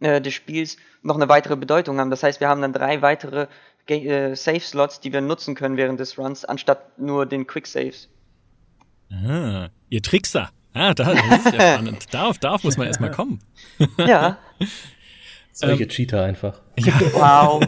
[0.00, 2.10] äh, des Spiels noch eine weitere Bedeutung haben.
[2.10, 3.46] Das heißt, wir haben dann drei weitere
[3.86, 8.08] äh, Safe-Slots, die wir nutzen können während des Runs, anstatt nur den Quick-Saves.
[9.12, 10.50] Ah, ihr Trickser.
[10.74, 12.06] Ah, da, das ist ja spannend.
[12.12, 13.40] Darauf, darauf muss man erstmal kommen.
[13.98, 14.38] ja.
[15.54, 16.60] Solche ähm, Cheater einfach.
[16.78, 16.94] Ja.
[17.12, 17.62] Wow.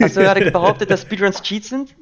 [0.00, 1.94] Hast du gerade behauptet, dass Speedruns Cheat sind?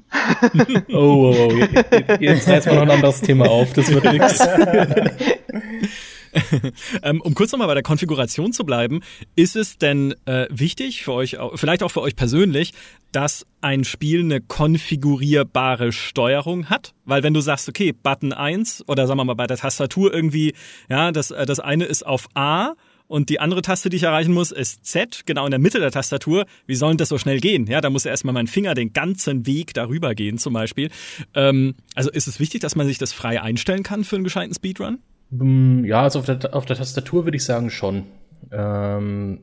[0.89, 2.15] oh, oh, oh.
[2.19, 3.73] Jetzt reißen wir noch ein anderes Thema auf.
[3.75, 4.41] Das wird nix.
[7.03, 9.01] ähm, um kurz nochmal bei der Konfiguration zu bleiben,
[9.35, 12.73] ist es denn äh, wichtig für euch, vielleicht auch für euch persönlich,
[13.13, 16.95] dass ein Spiel eine konfigurierbare Steuerung hat?
[17.05, 20.55] Weil wenn du sagst, okay, Button 1 oder sagen wir mal bei der Tastatur irgendwie,
[20.89, 22.75] ja, das, äh, das eine ist auf A
[23.09, 25.93] und die andere Taste, die ich erreichen muss, ist Z, genau in der Mitte der
[25.93, 26.45] Tastatur.
[26.67, 27.67] Wie soll denn das so schnell gehen?
[27.67, 30.91] Ja, da muss erstmal mein Finger den ganzen Weg darüber gehen, zum Beispiel.
[31.35, 34.55] Ähm, also ist es wichtig, dass man sich das frei einstellen kann für einen gescheiten
[34.55, 34.99] Speedrun?
[35.31, 38.05] Mm, ja, also auf der, auf der Tastatur würde ich sagen schon.
[38.53, 39.41] Ähm,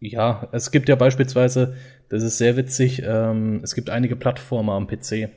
[0.00, 1.76] ja, es gibt ja beispielsweise,
[2.08, 5.30] das ist sehr witzig, ähm, es gibt einige Plattformen am PC,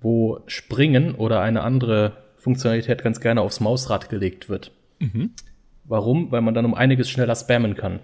[0.00, 4.72] wo Springen oder eine andere Funktionalität ganz gerne aufs Mausrad gelegt wird.
[4.98, 5.30] Mhm.
[5.84, 6.32] Warum?
[6.32, 8.00] Weil man dann um einiges schneller spammen kann.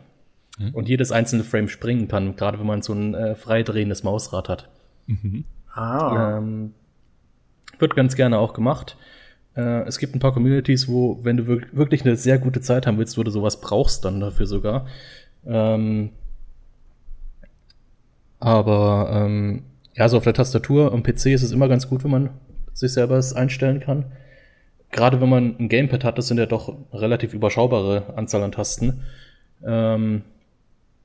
[0.58, 0.74] Mhm.
[0.74, 4.68] Und jedes einzelne Frame springen kann, gerade wenn man so ein äh, freidrehendes Mausrad hat.
[5.06, 5.44] Mhm.
[5.72, 6.38] Ah.
[6.38, 6.74] Ähm,
[7.78, 8.96] wird ganz gerne auch gemacht.
[9.56, 12.98] Äh, es gibt ein paar Communities, wo, wenn du wirklich eine sehr gute Zeit haben
[12.98, 14.86] willst, wo du sowas brauchst, dann dafür sogar.
[15.46, 16.10] Ähm,
[18.38, 19.62] aber ähm,
[19.94, 22.30] ja, so auf der Tastatur am PC ist es immer ganz gut, wenn man
[22.72, 24.06] sich selber es einstellen kann.
[24.90, 29.02] Gerade wenn man ein Gamepad hat, das sind ja doch relativ überschaubare Anzahl an Tasten.
[29.64, 30.22] Ähm,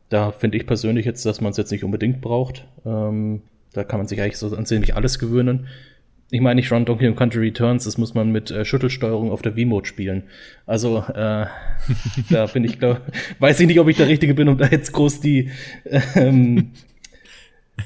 [0.10, 2.66] da finde ich persönlich jetzt, dass man es jetzt nicht unbedingt braucht.
[2.86, 3.41] Ähm,
[3.74, 5.68] da kann man sich eigentlich so an ziemlich alles gewöhnen.
[6.32, 9.41] Ich meine nicht Run Donkey Kong Country Returns, das muss man mit äh, Schüttelsteuerung auf
[9.41, 10.23] der V-Mode spielen.
[10.65, 11.45] Also äh,
[12.30, 13.01] da bin ich, glaube
[13.39, 15.51] weiß ich nicht, ob ich der Richtige bin, um da jetzt groß die
[16.15, 16.71] ähm,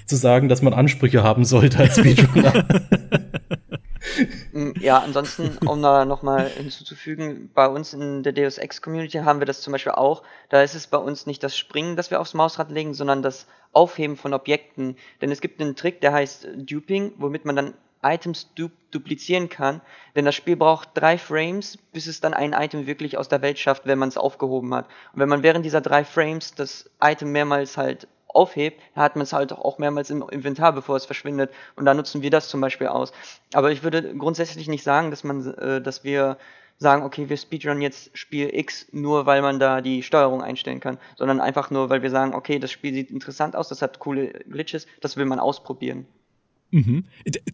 [0.06, 2.66] zu sagen, dass man Ansprüche haben sollte als Speedrunner.
[4.82, 9.46] Ja, ansonsten, um da nochmal hinzuzufügen, bei uns in der Deus Ex Community haben wir
[9.46, 10.24] das zum Beispiel auch.
[10.50, 13.48] Da ist es bei uns nicht das Springen, das wir aufs Mausrad legen, sondern das
[13.72, 14.98] Aufheben von Objekten.
[15.22, 19.82] Denn es gibt einen Trick, der heißt Duping, womit man dann Items du duplizieren kann.
[20.16, 23.60] Denn das Spiel braucht drei Frames, bis es dann ein Item wirklich aus der Welt
[23.60, 24.86] schafft, wenn man es aufgehoben hat.
[25.14, 29.34] Und wenn man während dieser drei Frames das Item mehrmals halt aufhebt, hat man es
[29.34, 31.52] halt auch mehrmals im Inventar, bevor es verschwindet.
[31.76, 33.12] Und da nutzen wir das zum Beispiel aus.
[33.54, 36.38] Aber ich würde grundsätzlich nicht sagen, dass man, äh, dass wir
[36.78, 40.98] sagen, okay, wir speedrun jetzt Spiel X nur, weil man da die Steuerung einstellen kann,
[41.18, 44.30] sondern einfach nur, weil wir sagen, okay, das Spiel sieht interessant aus, das hat coole
[44.50, 46.08] Glitches, das will man ausprobieren.
[46.72, 47.04] Mhm.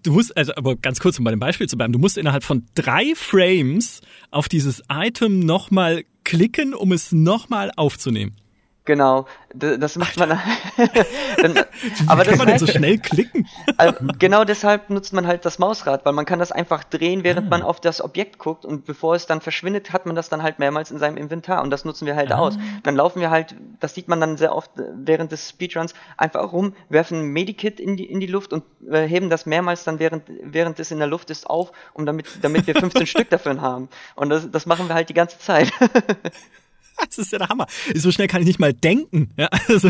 [0.03, 2.43] Du musst, also, aber ganz kurz, um bei dem Beispiel zu bleiben, du musst innerhalb
[2.43, 4.01] von drei Frames
[4.31, 8.35] auf dieses Item nochmal klicken, um es nochmal aufzunehmen.
[8.85, 10.29] Genau, das macht man.
[10.29, 11.57] dann,
[12.07, 13.47] aber kann das man heißt, denn so schnell klicken?
[13.77, 17.47] also genau deshalb nutzt man halt das Mausrad, weil man kann das einfach drehen, während
[17.47, 17.49] ah.
[17.49, 20.59] man auf das Objekt guckt und bevor es dann verschwindet, hat man das dann halt
[20.59, 22.37] mehrmals in seinem Inventar und das nutzen wir halt ah.
[22.37, 22.57] aus.
[22.83, 26.75] Dann laufen wir halt, das sieht man dann sehr oft während des Speedruns, einfach rum,
[26.89, 30.23] werfen ein Medikit in die, in die Luft und äh, heben das mehrmals dann während,
[30.43, 33.89] während es in der Luft ist auf, um damit, damit wir 15 Stück davon haben.
[34.13, 35.71] Und das, das machen wir halt die ganze Zeit.
[37.07, 37.67] Das ist ja der Hammer.
[37.93, 39.31] So schnell kann ich nicht mal denken.
[39.37, 39.89] Ja, also,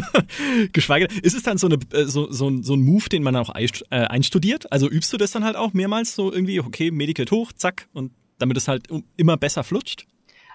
[0.74, 3.36] geschweige denn, ist es dann so, eine, äh, so, so, so ein Move, den man
[3.36, 4.72] auch äh, einstudiert?
[4.72, 8.12] Also übst du das dann halt auch mehrmals so irgendwie, okay, Medikit hoch, zack, und
[8.38, 8.88] damit es halt
[9.18, 10.06] immer besser flutscht?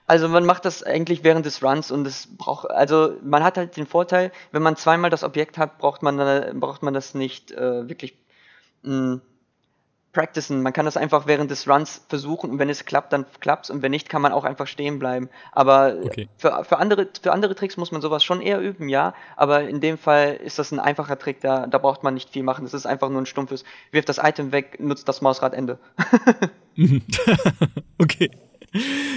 [0.07, 3.77] Also man macht das eigentlich während des Runs und es braucht, also man hat halt
[3.77, 6.17] den Vorteil, wenn man zweimal das Objekt hat, braucht man,
[6.59, 8.15] braucht man das nicht äh, wirklich
[8.83, 9.21] mh, mm,
[10.13, 10.63] practicen.
[10.63, 13.83] Man kann das einfach während des Runs versuchen und wenn es klappt, dann klappt's und
[13.83, 15.29] wenn nicht, kann man auch einfach stehen bleiben.
[15.53, 16.29] Aber okay.
[16.37, 19.15] für, für, andere, für andere Tricks muss man sowas schon eher üben, ja.
[19.37, 22.43] Aber in dem Fall ist das ein einfacher Trick, da, da braucht man nicht viel
[22.43, 22.65] machen.
[22.65, 25.79] Das ist einfach nur ein stumpfes, wirft das Item weg, nutzt das Mausrad Ende.
[27.99, 28.31] okay.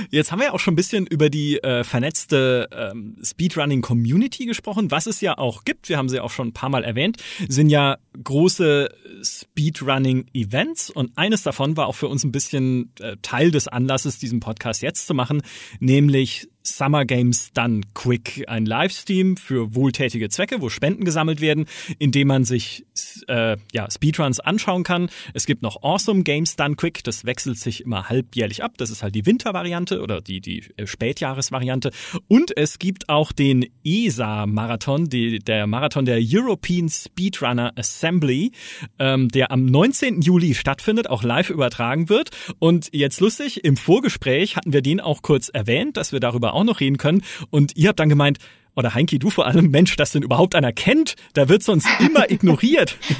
[0.10, 4.91] Jetzt haben wir ja auch schon ein bisschen über die äh, vernetzte ähm, Speedrunning-Community gesprochen.
[4.91, 7.70] Was es ja auch gibt, wir haben sie auch schon ein paar Mal erwähnt, sind
[7.70, 8.89] ja große
[9.24, 14.39] Speedrunning-Events und eines davon war auch für uns ein bisschen äh, Teil des Anlasses, diesen
[14.39, 15.41] Podcast jetzt zu machen,
[15.80, 21.66] nämlich Summer Games Done Quick, ein Livestream für wohltätige Zwecke, wo Spenden gesammelt werden,
[21.99, 22.86] indem man sich
[23.28, 25.09] äh, ja, Speedruns anschauen kann.
[25.34, 28.74] Es gibt noch Awesome Games Done Quick, das wechselt sich immer halbjährlich ab.
[28.78, 31.91] Das ist halt die Wintervariante oder die, die äh, Spätjahresvariante.
[32.30, 38.53] Und es gibt auch den ESA-Marathon, der Marathon der European Speedrunner Assembly,
[38.99, 40.22] ähm, der am 19.
[40.22, 42.30] Juli stattfindet, auch live übertragen wird.
[42.59, 46.64] Und jetzt lustig, im Vorgespräch hatten wir den auch kurz erwähnt, dass wir darüber auch
[46.64, 47.24] noch reden können.
[47.49, 48.39] Und ihr habt dann gemeint,
[48.76, 52.32] oder Heinki, du vor allem, Mensch, dass denn überhaupt einer kennt, da wird sonst immer
[52.32, 52.97] ignoriert.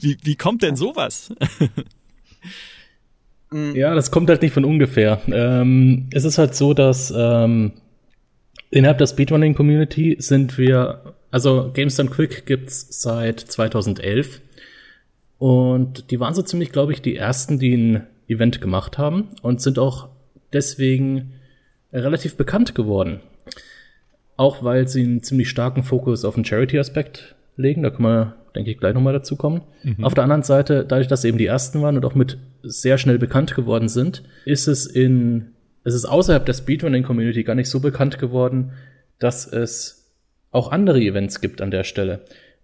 [0.00, 1.34] wie, wie kommt denn sowas?
[3.52, 5.20] ja, das kommt halt nicht von ungefähr.
[5.26, 7.72] Ähm, es ist halt so, dass ähm,
[8.70, 14.40] innerhalb der Speedrunning-Community sind wir, also Games Done Quick gibt's seit 2011
[15.38, 19.60] und die waren so ziemlich, glaube ich, die ersten, die ein Event gemacht haben und
[19.60, 20.08] sind auch
[20.52, 21.34] deswegen
[21.92, 23.20] relativ bekannt geworden.
[24.36, 27.82] Auch weil sie einen ziemlich starken Fokus auf den Charity-Aspekt legen.
[27.82, 29.62] Da können wir, denke ich, gleich nochmal dazu kommen.
[29.82, 30.04] Mhm.
[30.04, 32.98] Auf der anderen Seite, dadurch, dass sie eben die ersten waren und auch mit sehr
[32.98, 37.80] schnell bekannt geworden sind, ist es in, es ist außerhalb der Speedrunning-Community gar nicht so
[37.80, 38.72] bekannt geworden,
[39.18, 40.14] dass es
[40.50, 42.20] auch andere Events gibt an der Stelle.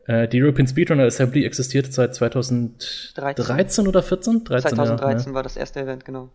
[0.06, 3.88] Äh, die European Speedrunner Assembly existiert seit 2013 13.
[3.88, 4.44] oder 14?
[4.44, 6.30] 13, 2013 ja, war das erste Event, genau.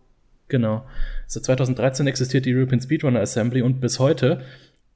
[0.50, 0.84] Genau.
[1.26, 4.42] Seit 2013 existiert die European Speedrunner Assembly und bis heute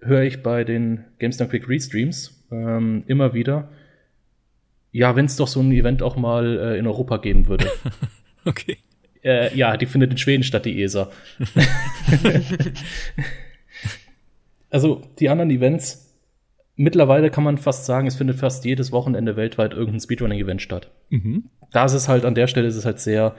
[0.00, 3.70] höre ich bei den GameStar Quick Restreams ähm, immer wieder,
[4.92, 7.66] ja, wenn es doch so ein Event auch mal äh, in Europa geben würde.
[8.44, 8.76] okay.
[9.24, 11.10] Äh, ja, die findet in Schweden statt, die ESA.
[14.70, 16.14] also die anderen Events,
[16.76, 20.90] mittlerweile kann man fast sagen, es findet fast jedes Wochenende weltweit irgendein Speedrunning-Event statt.
[21.08, 21.44] Mhm.
[21.72, 23.34] Da ist es halt an der Stelle ist es halt sehr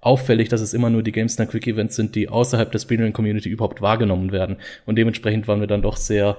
[0.00, 3.48] auffällig, dass es immer nur die GameStar Quick Events sind, die außerhalb der Speedrunning Community
[3.48, 4.56] überhaupt wahrgenommen werden.
[4.86, 6.38] Und dementsprechend waren wir dann doch sehr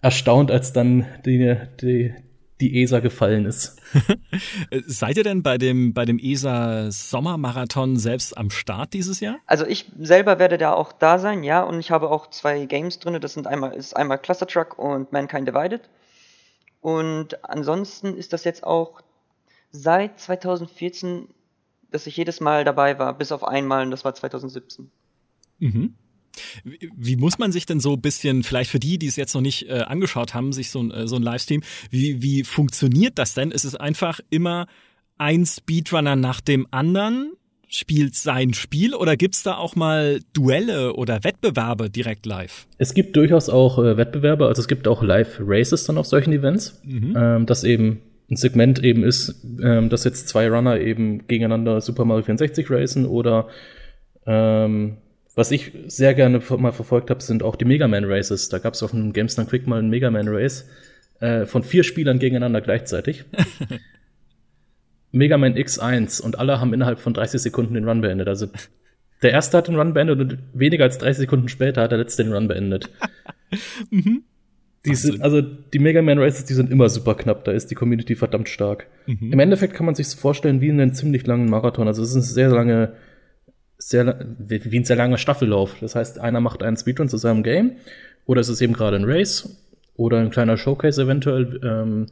[0.00, 2.14] erstaunt, als dann die, die,
[2.60, 3.80] die ESA gefallen ist.
[4.86, 9.38] Seid ihr denn bei dem, bei dem ESA Sommermarathon selbst am Start dieses Jahr?
[9.46, 13.00] Also ich selber werde da auch da sein, ja, und ich habe auch zwei Games
[13.00, 13.20] drin.
[13.20, 15.82] Das sind einmal, ist einmal Cluster Truck und Mankind Divided.
[16.80, 19.02] Und ansonsten ist das jetzt auch
[19.70, 21.28] seit 2014,
[21.92, 24.90] dass ich jedes Mal dabei war, bis auf einmal und das war 2017.
[25.58, 25.94] Mhm.
[26.64, 29.42] Wie muss man sich denn so ein bisschen, vielleicht für die, die es jetzt noch
[29.42, 33.34] nicht äh, angeschaut haben, sich so ein, äh, so ein Livestream, wie, wie funktioniert das
[33.34, 33.50] denn?
[33.50, 34.66] Ist es einfach immer
[35.18, 37.32] ein Speedrunner nach dem anderen
[37.74, 42.66] spielt sein Spiel oder gibt's da auch mal Duelle oder Wettbewerbe direkt live?
[42.78, 46.80] Es gibt durchaus auch äh, Wettbewerbe, also es gibt auch Live-Races dann auf solchen Events,
[46.84, 47.14] mhm.
[47.16, 48.00] ähm, das eben
[48.30, 53.06] ein Segment eben ist, ähm, dass jetzt zwei Runner eben gegeneinander Super Mario 64 racen
[53.06, 53.48] oder
[54.26, 54.98] ähm,
[55.34, 58.48] was ich sehr gerne mal verfolgt habe, sind auch die Mega Man Races.
[58.48, 60.68] Da gab es auf dem GameStar Quick mal einen Mega Man Race
[61.20, 63.24] äh, von vier Spielern gegeneinander gleichzeitig.
[65.12, 68.28] Mega Man X1 und alle haben innerhalb von 30 Sekunden den Run beendet.
[68.28, 68.48] Also
[69.22, 72.24] der erste hat den Run beendet und weniger als 30 Sekunden später hat der letzte
[72.24, 72.90] den Run beendet.
[73.90, 74.24] mhm.
[74.84, 77.76] Die sind, also die Mega Man Races, die sind immer super knapp, da ist die
[77.76, 78.88] Community verdammt stark.
[79.06, 79.32] Mhm.
[79.32, 81.86] Im Endeffekt kann man sich vorstellen wie in einem ziemlich langen Marathon.
[81.86, 82.92] Also es ist eine sehr lange,
[83.78, 85.76] sehr, wie ein sehr langer Staffellauf.
[85.80, 87.72] Das heißt, einer macht einen Speedrun zu seinem Game,
[88.26, 89.56] oder es ist eben gerade ein Race,
[89.94, 91.60] oder ein kleiner Showcase eventuell.
[91.62, 92.06] Ähm,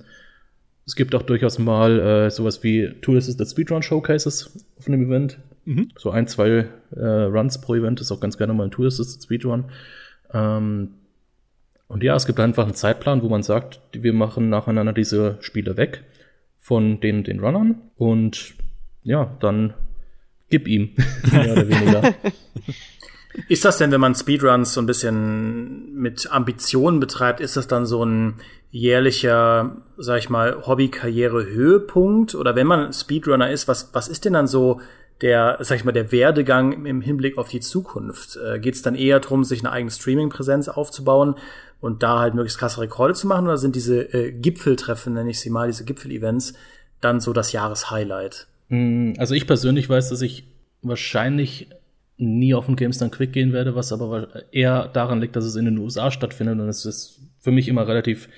[0.87, 5.39] es gibt auch durchaus mal äh, sowas wie Tool Assisted Speedrun Showcases auf einem Event.
[5.64, 5.89] Mhm.
[5.97, 9.23] So ein, zwei äh, Runs pro Event ist auch ganz gerne mal ein Tool Assisted
[9.23, 9.64] Speedrun.
[10.33, 10.91] Ähm,
[11.91, 15.76] und ja, es gibt einfach einen Zeitplan, wo man sagt, wir machen nacheinander diese Spiele
[15.76, 16.05] weg
[16.61, 18.55] von den, den Runnern und
[19.03, 19.74] ja, dann
[20.51, 20.91] gib ihm,
[21.32, 22.14] mehr oder weniger.
[23.49, 27.86] Ist das denn, wenn man Speedruns so ein bisschen mit Ambitionen betreibt, ist das dann
[27.86, 28.34] so ein
[28.70, 32.34] jährlicher, sag ich mal, Hobby-Karriere-Höhepunkt?
[32.34, 34.80] Oder wenn man Speedrunner ist, was, was ist denn dann so
[35.22, 38.36] der, sag ich mal, der Werdegang im Hinblick auf die Zukunft?
[38.36, 41.36] Äh, Geht es dann eher darum, sich eine eigene Streaming-Präsenz aufzubauen
[41.81, 43.47] und da halt möglichst krasse Rekorde zu machen?
[43.47, 46.55] Oder sind diese äh, Gipfeltreffen, nenne ich sie mal, diese Gipfel-Events,
[47.01, 48.47] dann so das Jahreshighlight?
[48.68, 50.45] Mm, also ich persönlich weiß, dass ich
[50.83, 51.68] wahrscheinlich
[52.16, 55.64] nie auf den GameStar Quick gehen werde, was aber eher daran liegt, dass es in
[55.64, 58.28] den USA stattfindet und es ist für mich immer relativ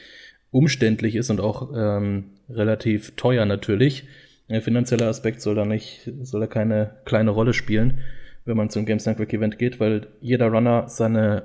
[0.53, 4.05] umständlich ist und auch ähm, relativ teuer natürlich.
[4.49, 7.99] Der finanzielle Aspekt soll da nicht, soll da keine kleine Rolle spielen,
[8.45, 11.45] wenn man zum Games Network Event geht, weil jeder Runner seine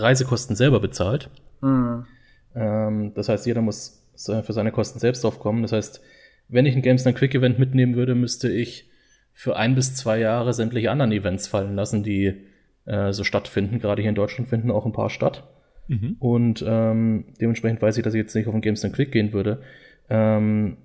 [0.00, 1.30] Reisekosten selber bezahlt.
[1.60, 2.06] Mhm.
[2.54, 5.62] Ähm, das heißt, jeder muss für seine Kosten selbst aufkommen.
[5.62, 6.00] Das heißt,
[6.48, 8.90] wenn ich ein Games Quick Event mitnehmen würde, müsste ich
[9.32, 12.46] für ein bis zwei Jahre sämtliche anderen Events fallen lassen, die
[12.84, 13.78] äh, so stattfinden.
[13.78, 15.48] Gerade hier in Deutschland finden auch ein paar statt.
[15.88, 16.16] Mhm.
[16.18, 19.62] Und ähm, dementsprechend weiß ich, dass ich jetzt nicht auf den Games Quick gehen würde.
[20.08, 20.76] Ähm,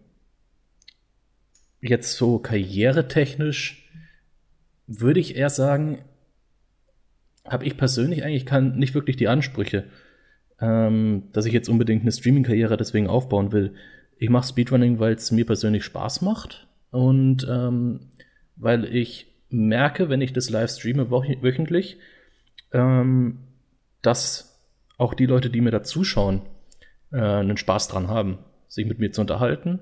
[1.81, 3.91] jetzt so karrieretechnisch
[4.87, 5.99] würde ich eher sagen,
[7.47, 9.85] habe ich persönlich eigentlich kann nicht wirklich die Ansprüche,
[10.59, 13.73] ähm, dass ich jetzt unbedingt eine Streaming-Karriere deswegen aufbauen will.
[14.17, 18.11] Ich mache Speedrunning, weil es mir persönlich Spaß macht und ähm,
[18.55, 21.97] weil ich merke, wenn ich das live streame wöchentlich,
[22.71, 23.39] ähm,
[24.01, 24.55] dass
[24.97, 26.41] auch die Leute, die mir da zuschauen,
[27.11, 29.79] äh, einen Spaß dran haben, sich mit mir zu unterhalten.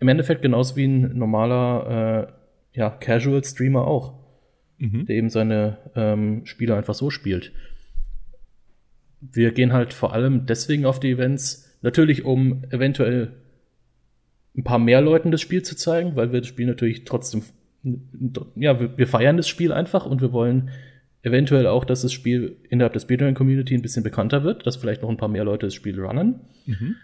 [0.00, 2.28] Im Endeffekt genauso wie ein normaler
[2.74, 4.14] äh, ja, Casual-Streamer auch,
[4.78, 5.06] mhm.
[5.06, 7.52] der eben seine ähm, Spiele einfach so spielt.
[9.20, 13.32] Wir gehen halt vor allem deswegen auf die Events, natürlich um eventuell
[14.56, 17.42] ein paar mehr Leuten das Spiel zu zeigen, weil wir das Spiel natürlich trotzdem
[18.56, 20.70] ja, wir, wir, feiern das Spiel einfach und wir wollen
[21.22, 25.10] eventuell auch, dass das Spiel innerhalb der Speedrun-Community ein bisschen bekannter wird, dass vielleicht noch
[25.10, 26.40] ein paar mehr Leute das Spiel runnen.
[26.66, 26.96] Mhm.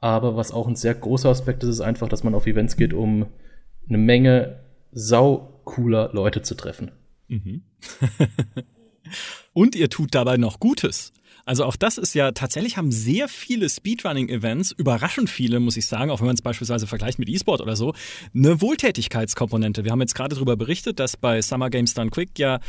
[0.00, 2.92] Aber was auch ein sehr großer Aspekt ist, ist einfach, dass man auf Events geht,
[2.92, 3.26] um
[3.88, 4.60] eine Menge
[4.92, 6.92] sau cooler Leute zu treffen.
[7.28, 7.62] Mhm.
[9.52, 11.12] und ihr tut dabei noch Gutes.
[11.46, 16.10] Also auch das ist ja, tatsächlich haben sehr viele Speedrunning-Events, überraschend viele, muss ich sagen,
[16.10, 17.94] auch wenn man es beispielsweise vergleicht mit E-Sport oder so,
[18.34, 19.84] eine Wohltätigkeitskomponente.
[19.84, 22.60] Wir haben jetzt gerade darüber berichtet, dass bei Summer Games Done Quick ja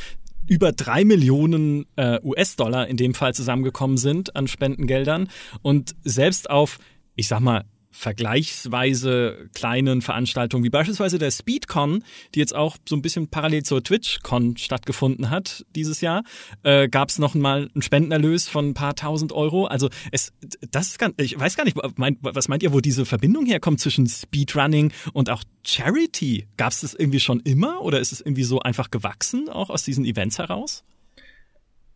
[0.47, 5.29] über drei Millionen äh, US-Dollar in dem Fall zusammengekommen sind an Spendengeldern
[5.61, 6.77] und selbst auf,
[7.15, 7.63] ich sag mal,
[7.95, 12.03] vergleichsweise kleinen Veranstaltungen wie beispielsweise der Speedcon,
[12.35, 16.23] die jetzt auch so ein bisschen parallel zur TwitchCon stattgefunden hat dieses Jahr,
[16.63, 19.65] äh, gab es noch mal einen Spendenerlös von ein paar tausend Euro.
[19.65, 20.33] Also es,
[20.71, 23.79] das ist ganz, ich weiß gar nicht, mein, was meint ihr, wo diese Verbindung herkommt
[23.79, 26.47] zwischen Speedrunning und auch Charity?
[26.57, 29.83] Gab es das irgendwie schon immer oder ist es irgendwie so einfach gewachsen, auch aus
[29.83, 30.83] diesen Events heraus?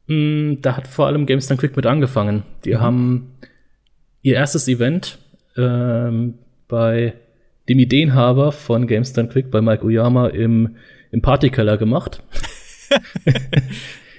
[0.07, 2.43] Mm, da hat vor allem Games Quick mit angefangen.
[2.63, 2.79] Die mhm.
[2.79, 3.31] haben
[4.21, 5.19] ihr erstes Event
[5.59, 6.35] ähm,
[6.67, 7.13] bei
[7.67, 10.75] dem Ideenhaber von GameStone Quick, bei Mike Uyama, im,
[11.11, 12.23] im Partykeller gemacht.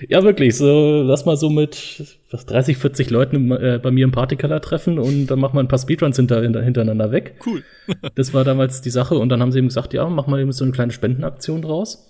[0.08, 0.56] Ja, wirklich.
[0.56, 4.98] So, lass mal so mit was, 30, 40 Leuten äh, bei mir im Partykeller treffen
[4.98, 7.34] und dann machen wir ein paar Speedruns hinter, hinter, hintereinander weg.
[7.44, 7.62] Cool.
[8.14, 9.16] das war damals die Sache.
[9.16, 12.08] Und dann haben sie eben gesagt, ja, mach mal eben so eine kleine Spendenaktion draus.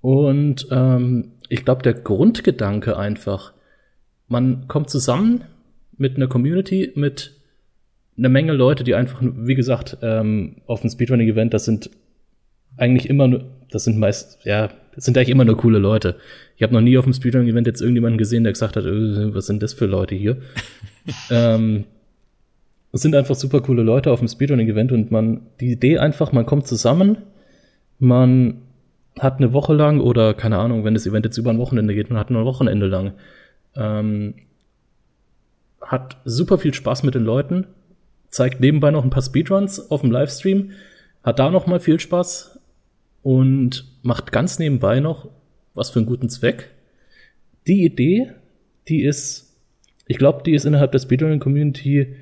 [0.00, 3.52] Und ähm, ich glaube, der Grundgedanke einfach,
[4.28, 5.44] man kommt zusammen
[5.96, 7.34] mit einer Community, mit
[8.18, 11.90] einer Menge Leute, die einfach, wie gesagt, ähm, auf dem Speedrunning-Event, das sind
[12.76, 16.16] eigentlich immer nur, das sind meist, ja, das sind eigentlich immer nur coole Leute.
[16.56, 19.46] Ich habe noch nie auf dem Speedrunning-Event jetzt irgendjemanden gesehen, der gesagt hat, äh, was
[19.46, 20.38] sind das für Leute hier?
[21.30, 21.84] ähm,
[22.92, 26.46] es sind einfach super coole Leute auf dem Speedrunning-Event und man, die Idee einfach, man
[26.46, 27.18] kommt zusammen,
[27.98, 28.62] man
[29.18, 32.10] hat eine Woche lang oder keine Ahnung, wenn das Event jetzt über ein Wochenende geht,
[32.10, 33.12] man hat nur ein Wochenende lang,
[33.76, 34.34] ähm,
[35.80, 37.66] hat super viel Spaß mit den Leuten,
[38.30, 40.72] zeigt nebenbei noch ein paar Speedruns auf dem Livestream,
[41.22, 42.58] hat da noch mal viel Spaß
[43.22, 45.28] und macht ganz nebenbei noch
[45.74, 46.70] was für einen guten Zweck.
[47.66, 48.32] Die Idee,
[48.88, 49.54] die ist,
[50.06, 52.16] ich glaube, die ist innerhalb der Speedrunning-Community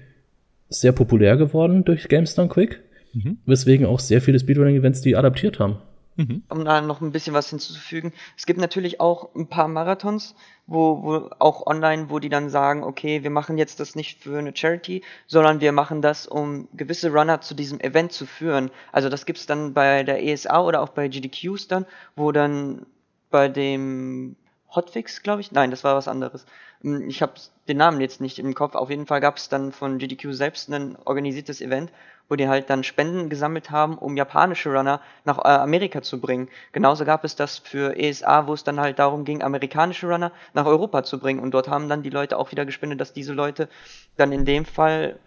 [0.68, 2.80] sehr populär geworden durch GameStar Quick,
[3.12, 3.38] mhm.
[3.46, 5.78] weswegen auch sehr viele Speedrunning-Events die adaptiert haben.
[6.16, 6.42] Mhm.
[6.48, 8.12] Um da noch ein bisschen was hinzuzufügen.
[8.36, 10.34] Es gibt natürlich auch ein paar Marathons,
[10.66, 14.38] wo, wo auch online, wo die dann sagen, okay, wir machen jetzt das nicht für
[14.38, 18.70] eine Charity, sondern wir machen das, um gewisse Runner zu diesem Event zu führen.
[18.92, 21.86] Also das gibt's dann bei der ESA oder auch bei GDQs dann,
[22.16, 22.86] wo dann
[23.30, 24.36] bei dem
[24.74, 26.44] Hotfix, glaube ich, nein, das war was anderes.
[26.82, 27.34] Hm, ich habe
[27.68, 28.74] den Namen jetzt nicht im Kopf.
[28.74, 31.90] Auf jeden Fall gab es dann von GDQ selbst ein organisiertes Event,
[32.28, 36.48] wo die halt dann Spenden gesammelt haben, um japanische Runner nach äh, Amerika zu bringen.
[36.72, 40.66] Genauso gab es das für ESA, wo es dann halt darum ging, amerikanische Runner nach
[40.66, 41.40] Europa zu bringen.
[41.40, 43.68] Und dort haben dann die Leute auch wieder gespendet, dass diese Leute
[44.16, 45.18] dann in dem Fall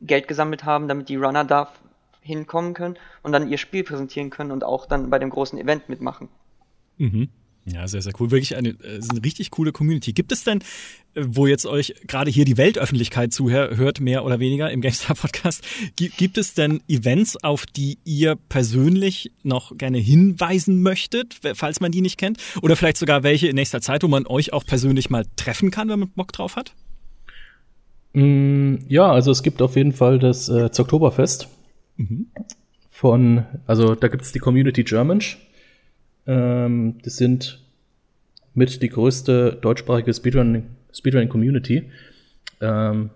[0.00, 1.68] Geld gesammelt haben, damit die Runner da
[2.22, 5.88] hinkommen können und dann ihr Spiel präsentieren können und auch dann bei dem großen Event
[5.88, 6.28] mitmachen.
[6.98, 7.28] Mhm.
[7.72, 8.30] Ja, sehr, sehr cool.
[8.30, 10.12] Wirklich eine, äh, eine richtig coole Community.
[10.12, 10.60] Gibt es denn,
[11.14, 15.64] äh, wo jetzt euch gerade hier die Weltöffentlichkeit zuhört, mehr oder weniger im GameStar Podcast,
[15.96, 22.00] gibt es denn Events, auf die ihr persönlich noch gerne hinweisen möchtet, falls man die
[22.00, 22.38] nicht kennt?
[22.62, 25.88] Oder vielleicht sogar welche in nächster Zeit, wo man euch auch persönlich mal treffen kann,
[25.88, 26.74] wenn man Bock drauf hat?
[28.12, 31.48] Mm, ja, also es gibt auf jeden Fall das äh, Oktoberfest.
[31.96, 32.26] Mhm.
[32.90, 35.38] Von, also da gibt es die Community Germansch
[36.30, 37.58] ähm, das sind
[38.54, 41.90] mit die größte deutschsprachige Speedrunning-Community.
[42.60, 43.10] Ähm,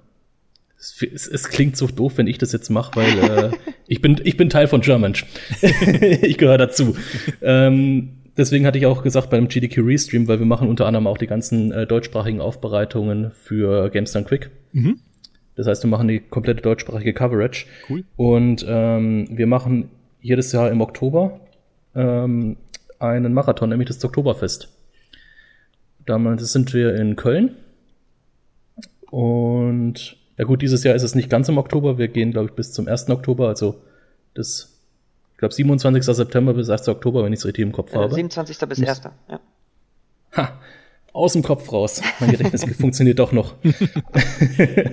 [0.77, 3.51] es, es, es, klingt so doof, wenn ich das jetzt mache, weil äh,
[3.87, 5.15] ich, bin, ich bin Teil von German.
[6.23, 6.97] ich gehöre dazu.
[7.41, 11.07] ähm, deswegen hatte ich auch gesagt bei dem GDQ Restream, weil wir machen unter anderem
[11.07, 14.51] auch die ganzen äh, deutschsprachigen Aufbereitungen für Games Done Quick.
[14.73, 14.99] Mhm.
[15.55, 17.67] Das heißt, wir machen die komplette deutschsprachige Coverage.
[17.89, 18.03] Cool.
[18.17, 19.89] Und ähm, wir machen
[20.21, 21.41] jedes Jahr im Oktober
[21.95, 22.57] ähm,
[23.11, 24.69] einen Marathon, nämlich das Oktoberfest.
[26.07, 27.57] Damals sind wir in Köln.
[29.11, 31.99] Und ja gut, dieses Jahr ist es nicht ganz im Oktober.
[31.99, 33.09] Wir gehen, glaube ich, bis zum 1.
[33.11, 33.83] Oktober, also
[34.35, 34.79] das,
[35.33, 36.05] ich glaube, 27.
[36.05, 36.89] September bis 1.
[36.89, 38.15] Oktober, wenn ich es richtig im Kopf äh, habe.
[38.15, 38.69] 27.
[38.69, 39.03] bis 1.
[39.29, 39.41] Ja.
[40.37, 40.61] Ha,
[41.13, 42.03] aus dem Kopf raus.
[42.19, 43.55] Mein Gedächtnis funktioniert doch noch.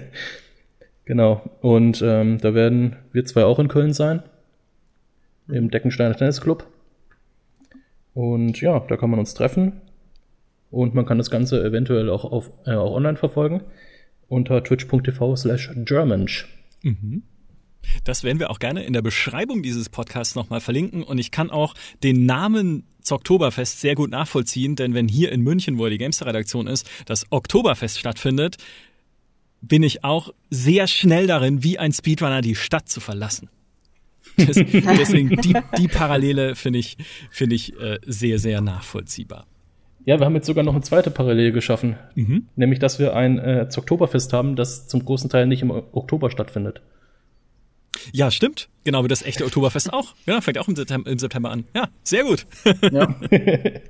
[1.06, 1.42] genau.
[1.62, 4.22] Und ähm, da werden wir zwei auch in Köln sein.
[5.48, 6.68] Im Deckensteiner Tennisclub.
[8.14, 9.82] Und ja, da kann man uns treffen.
[10.70, 13.62] Und man kann das Ganze eventuell auch, auf, äh, auch online verfolgen
[14.28, 16.48] unter twitch.tv slash germansch.
[16.84, 17.24] Mhm.
[18.06, 21.04] Das werden wir auch gerne in der Beschreibung dieses Podcasts nochmal verlinken.
[21.04, 25.78] Und ich kann auch den Namen Oktoberfest sehr gut nachvollziehen, denn wenn hier in München,
[25.78, 28.58] wo die Gamester-Redaktion ist, das Oktoberfest stattfindet,
[29.62, 33.50] bin ich auch sehr schnell darin, wie ein Speedrunner die Stadt zu verlassen.
[34.38, 36.98] deswegen die, die Parallele finde ich,
[37.30, 39.46] finde ich äh, sehr, sehr nachvollziehbar.
[40.06, 41.96] Ja, wir haben jetzt sogar noch eine zweite Parallele geschaffen.
[42.16, 42.48] Mhm.
[42.56, 46.82] Nämlich, dass wir ein äh, Oktoberfest haben, das zum großen Teil nicht im Oktober stattfindet.
[48.12, 48.70] Ja, stimmt.
[48.84, 50.16] Genau wie das echte Oktoberfest auch.
[50.26, 51.66] Ja, fängt auch im September, im September an.
[51.76, 52.48] Ja, sehr gut.
[52.92, 53.16] Ja.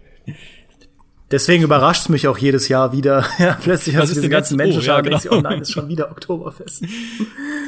[1.31, 3.25] Deswegen überrascht es mich auch jedes Jahr wieder.
[3.39, 5.17] Ja, plötzlich hast du diese ganzen Menschen oh, ja, genau.
[5.31, 6.83] oh nein, ist schon wieder Oktoberfest.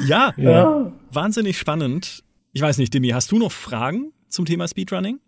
[0.06, 2.22] Ja, ja, wahnsinnig spannend.
[2.56, 5.18] Ich weiß nicht, Demi, hast du noch Fragen zum Thema Speedrunning?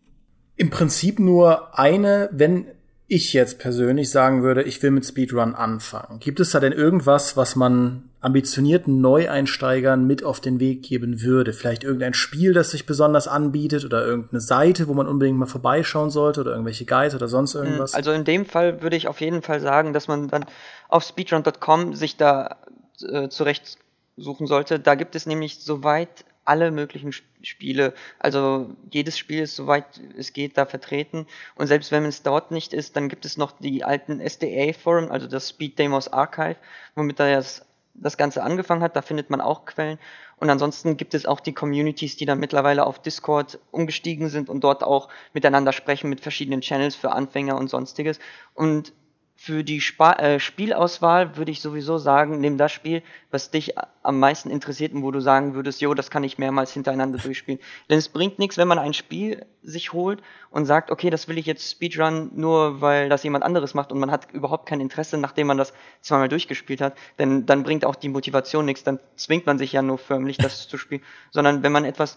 [0.54, 2.66] Im Prinzip nur eine, wenn
[3.08, 6.20] ich jetzt persönlich sagen würde, ich will mit Speedrun anfangen.
[6.20, 11.52] Gibt es da denn irgendwas, was man ambitionierten Neueinsteigern mit auf den Weg geben würde?
[11.52, 16.10] Vielleicht irgendein Spiel, das sich besonders anbietet oder irgendeine Seite, wo man unbedingt mal vorbeischauen
[16.10, 17.94] sollte oder irgendwelche Guides oder sonst hm, irgendwas?
[17.94, 20.44] Also in dem Fall würde ich auf jeden Fall sagen, dass man dann
[20.88, 22.56] auf speedrun.com sich da
[23.02, 23.78] äh, zurecht
[24.16, 24.78] suchen sollte.
[24.78, 30.56] Da gibt es nämlich soweit alle möglichen Spiele, also jedes Spiel ist soweit es geht
[30.56, 31.26] da vertreten.
[31.54, 35.26] Und selbst wenn es dort nicht ist, dann gibt es noch die alten SDA-Foren, also
[35.26, 36.56] das Speed Demos Archive,
[36.94, 39.98] womit das, das Ganze angefangen hat, da findet man auch Quellen.
[40.38, 44.62] Und ansonsten gibt es auch die Communities, die dann mittlerweile auf Discord umgestiegen sind und
[44.62, 48.18] dort auch miteinander sprechen mit verschiedenen Channels für Anfänger und sonstiges.
[48.54, 48.92] Und
[49.38, 54.18] für die Spa äh, Spielauswahl würde ich sowieso sagen, nimm das Spiel, was dich am
[54.18, 57.60] meisten interessiert und wo du sagen würdest, jo, das kann ich mehrmals hintereinander durchspielen.
[57.90, 61.36] Denn es bringt nichts, wenn man ein Spiel sich holt und sagt, okay, das will
[61.36, 65.18] ich jetzt Speedrun nur, weil das jemand anderes macht und man hat überhaupt kein Interesse,
[65.18, 66.96] nachdem man das zweimal durchgespielt hat.
[67.18, 70.66] Denn dann bringt auch die Motivation nichts, dann zwingt man sich ja nur förmlich, das
[70.66, 71.02] zu spielen.
[71.30, 72.16] Sondern wenn man etwas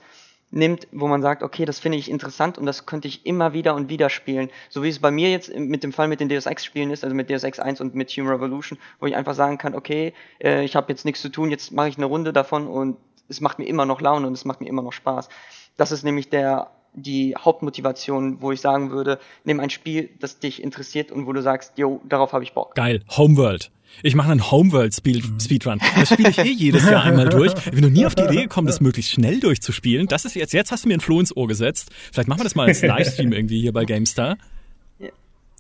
[0.52, 3.76] nimmt, wo man sagt, okay, das finde ich interessant und das könnte ich immer wieder
[3.76, 4.50] und wieder spielen.
[4.70, 7.04] So wie es bei mir jetzt mit dem Fall mit den Deus Ex Spielen ist,
[7.04, 10.14] also mit Deus Ex 1 und mit Human Revolution, wo ich einfach sagen kann, okay,
[10.44, 12.98] äh, ich habe jetzt nichts zu tun, jetzt mache ich eine Runde davon und
[13.28, 15.30] es macht mir immer noch Laune und es macht mir immer noch Spaß.
[15.78, 20.62] Das ist nämlich der die Hauptmotivation, wo ich sagen würde, nimm ein Spiel, das dich
[20.62, 22.76] interessiert und wo du sagst, jo, darauf habe ich Bock.
[22.76, 23.72] Geil, Homeworld.
[24.04, 25.80] Ich mache einen Homeworld-Speedrun.
[25.96, 27.54] Das spiele ich eh jedes Jahr einmal durch.
[27.66, 30.08] Ich bin noch nie auf die Idee gekommen, das möglichst schnell durchzuspielen.
[30.08, 31.90] Das ist jetzt, jetzt hast du mir ein Floh ins Ohr gesetzt.
[32.12, 34.38] Vielleicht machen wir das mal als Livestream irgendwie hier bei GameStar.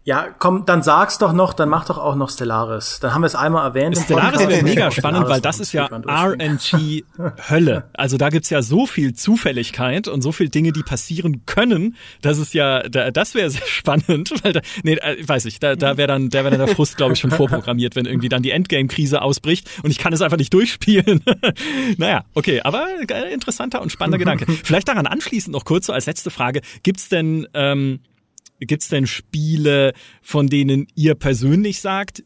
[0.09, 2.97] Ja, komm, dann sag's doch noch, dann mach doch auch noch Stellaris.
[2.99, 3.95] Dann haben wir es einmal erwähnt.
[3.95, 7.03] Stellaris wäre mega spannend, weil das ist ja RNG
[7.47, 7.83] Hölle.
[7.93, 11.95] Also da gibt's ja so viel Zufälligkeit und so viel Dinge, die passieren können.
[12.23, 14.33] Das ist ja, das wäre sehr spannend.
[14.43, 16.97] Weil da, nee, äh, weiß ich, da, da wäre dann, da wäre dann der Frust,
[16.97, 20.37] glaube ich, schon vorprogrammiert, wenn irgendwie dann die Endgame-Krise ausbricht und ich kann es einfach
[20.37, 21.23] nicht durchspielen.
[21.97, 24.47] naja, okay, aber äh, interessanter und spannender Gedanke.
[24.63, 26.61] Vielleicht daran anschließend noch kurz so als letzte Frage.
[26.81, 27.99] Gibt's denn ähm,
[28.59, 32.23] Gibt es denn Spiele, von denen ihr persönlich sagt,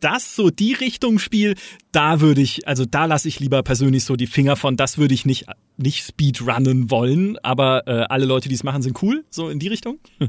[0.00, 1.54] das so die Richtung Spiel,
[1.92, 5.14] da würde ich, also da lasse ich lieber persönlich so die Finger von, das würde
[5.14, 9.48] ich nicht, nicht speedrunnen wollen, aber äh, alle Leute, die es machen, sind cool, so
[9.48, 9.98] in die Richtung?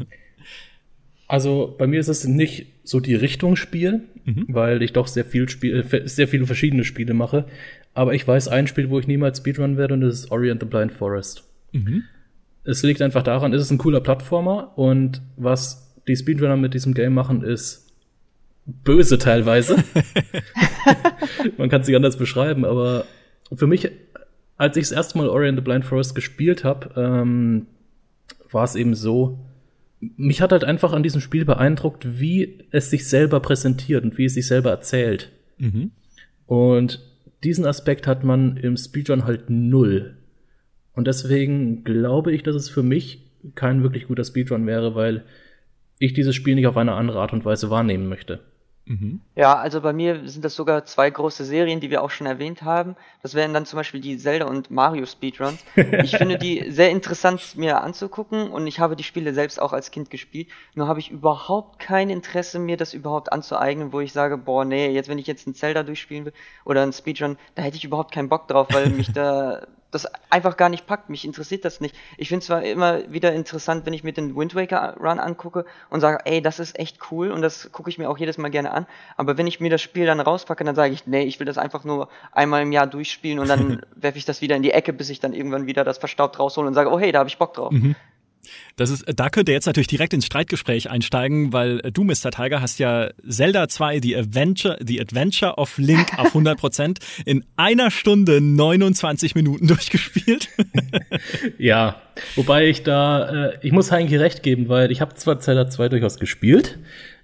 [1.27, 4.45] also bei mir ist es nicht so die Richtung Spiel, mhm.
[4.49, 7.45] weil ich doch sehr viel Spiel, äh, sehr viele verschiedene Spiele mache.
[7.93, 10.67] Aber ich weiß ein Spiel, wo ich niemals Speedrun werde und das ist Orient the
[10.67, 11.43] Blind Forest.
[11.71, 12.03] Mhm
[12.63, 16.93] es liegt einfach daran, es ist ein cooler Plattformer und was die Speedrunner mit diesem
[16.93, 17.91] Game machen, ist
[18.65, 19.77] böse teilweise.
[21.57, 23.05] Man kann es nicht anders beschreiben, aber
[23.53, 23.89] für mich,
[24.57, 27.67] als ich das erste Mal Ori and the Blind Forest gespielt habe, ähm,
[28.51, 29.39] war es eben so,
[30.17, 34.25] mich hat halt einfach an diesem Spiel beeindruckt, wie es sich selber präsentiert und wie
[34.25, 35.31] es sich selber erzählt.
[35.57, 35.91] Mhm.
[36.47, 37.01] Und
[37.43, 40.17] diesen Aspekt hat man im Speedrun halt null.
[40.93, 45.25] Und deswegen glaube ich, dass es für mich kein wirklich guter Speedrun wäre, weil
[45.99, 48.39] ich dieses Spiel nicht auf eine andere Art und Weise wahrnehmen möchte.
[48.85, 49.21] Mhm.
[49.35, 52.63] Ja, also bei mir sind das sogar zwei große Serien, die wir auch schon erwähnt
[52.63, 52.95] haben.
[53.21, 55.63] Das wären dann zum Beispiel die Zelda und Mario Speedruns.
[56.03, 59.91] Ich finde die sehr interessant mir anzugucken und ich habe die Spiele selbst auch als
[59.91, 60.49] Kind gespielt.
[60.73, 64.89] Nur habe ich überhaupt kein Interesse, mir das überhaupt anzueignen, wo ich sage, boah, nee,
[64.89, 66.33] jetzt wenn ich jetzt ein Zelda durchspielen will
[66.65, 70.57] oder ein Speedrun, da hätte ich überhaupt keinen Bock drauf, weil mich da das einfach
[70.57, 71.09] gar nicht packt.
[71.09, 71.95] Mich interessiert das nicht.
[72.17, 76.01] Ich finde zwar immer wieder interessant, wenn ich mir den Wind Waker Run angucke und
[76.01, 78.71] sage, ey, das ist echt cool und das gucke ich mir auch jedes Mal gerne
[78.71, 78.87] an.
[79.17, 81.57] Aber wenn ich mir das Spiel dann rauspacke, dann sage ich, nee, ich will das
[81.57, 84.93] einfach nur einmal im Jahr durchspielen und dann werfe ich das wieder in die Ecke,
[84.93, 87.37] bis ich dann irgendwann wieder das verstaubt raushole und sage, oh hey, da habe ich
[87.37, 87.71] Bock drauf.
[87.71, 87.95] Mhm.
[88.75, 92.31] Das ist, da könnt ihr jetzt natürlich direkt ins Streitgespräch einsteigen, weil du, Mr.
[92.31, 97.43] Tiger, hast ja Zelda 2, The Adventure, The Adventure of Link auf 100 Prozent in
[97.55, 100.49] einer Stunde 29 Minuten durchgespielt.
[101.57, 102.01] ja,
[102.35, 105.89] wobei ich da, äh, ich muss eigentlich recht geben, weil ich habe zwar Zelda 2
[105.89, 106.79] durchaus gespielt.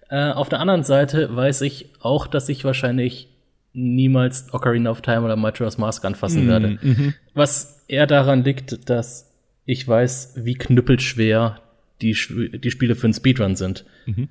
[0.09, 3.29] Äh, auf der anderen Seite weiß ich auch, dass ich wahrscheinlich
[3.73, 6.79] niemals Ocarina of Time oder Majora's Mask anfassen mm, werde.
[6.81, 7.13] Mhm.
[7.33, 9.26] Was eher daran liegt, dass
[9.67, 11.61] ich weiß, wie knüppelschwer
[12.01, 13.85] die, die Spiele für einen Speedrun sind.
[14.05, 14.29] Mhm.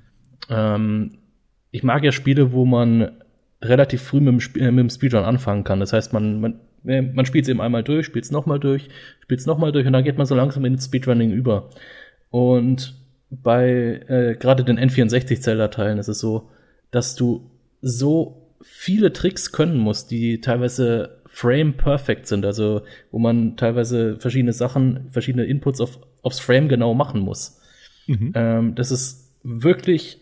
[0.49, 1.17] Ähm,
[1.71, 3.11] ich mag ja Spiele, wo man
[3.61, 5.79] relativ früh mit dem, Sp äh, mit dem Speedrun anfangen kann.
[5.79, 8.89] Das heißt, man, man, äh, man spielt es eben einmal durch, spielt es nochmal durch,
[9.21, 11.69] spielt es nochmal durch und dann geht man so langsam ins Speedrunning über.
[12.31, 12.95] Und
[13.29, 16.49] bei äh, gerade den N64-Zelldateilen ist es so,
[16.89, 22.81] dass du so viele Tricks können musst, die teilweise Frame perfect sind, also
[23.11, 27.61] wo man teilweise verschiedene Sachen, verschiedene Inputs auf, aufs Frame genau machen muss.
[28.07, 28.31] Mhm.
[28.33, 30.19] Ähm, das ist wirklich,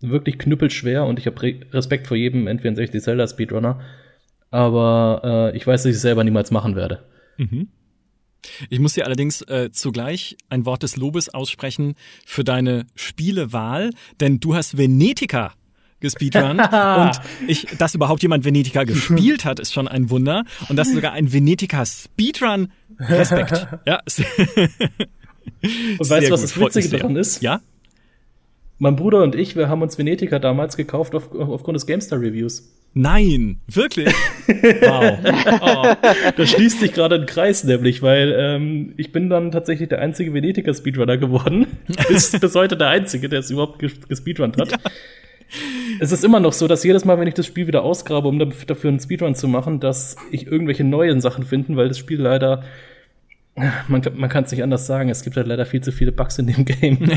[0.00, 1.40] wirklich knüppelschwer und ich habe
[1.72, 3.80] Respekt vor jedem N64 Zelda Speedrunner,
[4.50, 7.02] aber äh, ich weiß, dass ich es selber niemals machen werde.
[7.38, 7.68] Mhm.
[8.68, 11.94] Ich muss dir allerdings äh, zugleich ein Wort des Lobes aussprechen
[12.26, 13.88] für deine Spielewahl,
[14.20, 15.54] denn du hast Venetica
[16.02, 16.60] gespeedrunnt.
[16.72, 17.12] und
[17.46, 20.44] ich, dass überhaupt jemand Venetica gespielt hat, ist schon ein Wunder.
[20.68, 23.66] Und dass sogar ein Venetica Speedrun Respekt.
[23.86, 24.00] Ja.
[25.98, 27.42] und weißt du, was das Witzige daran ist?
[27.42, 27.60] Ja.
[28.78, 32.72] Mein Bruder und ich, wir haben uns Venetica damals gekauft auf, aufgrund des GameStar Reviews.
[32.94, 34.12] Nein, wirklich?
[34.46, 35.18] wow.
[35.60, 35.94] Oh.
[36.36, 40.34] Da schließt sich gerade ein Kreis, nämlich, weil ähm, ich bin dann tatsächlich der einzige
[40.34, 41.66] Venetica-Speedrunner geworden.
[42.08, 43.78] bis, bis heute der einzige, der es überhaupt
[44.08, 44.72] gespeedrunnt hat.
[44.72, 44.78] Ja.
[46.02, 48.38] Es ist immer noch so, dass jedes Mal, wenn ich das Spiel wieder ausgrabe, um
[48.38, 52.64] dafür einen Speedrun zu machen, dass ich irgendwelche neuen Sachen finde, weil das Spiel leider
[53.54, 56.38] man, man kann es nicht anders sagen, es gibt halt leider viel zu viele Bugs
[56.38, 56.98] in dem Game.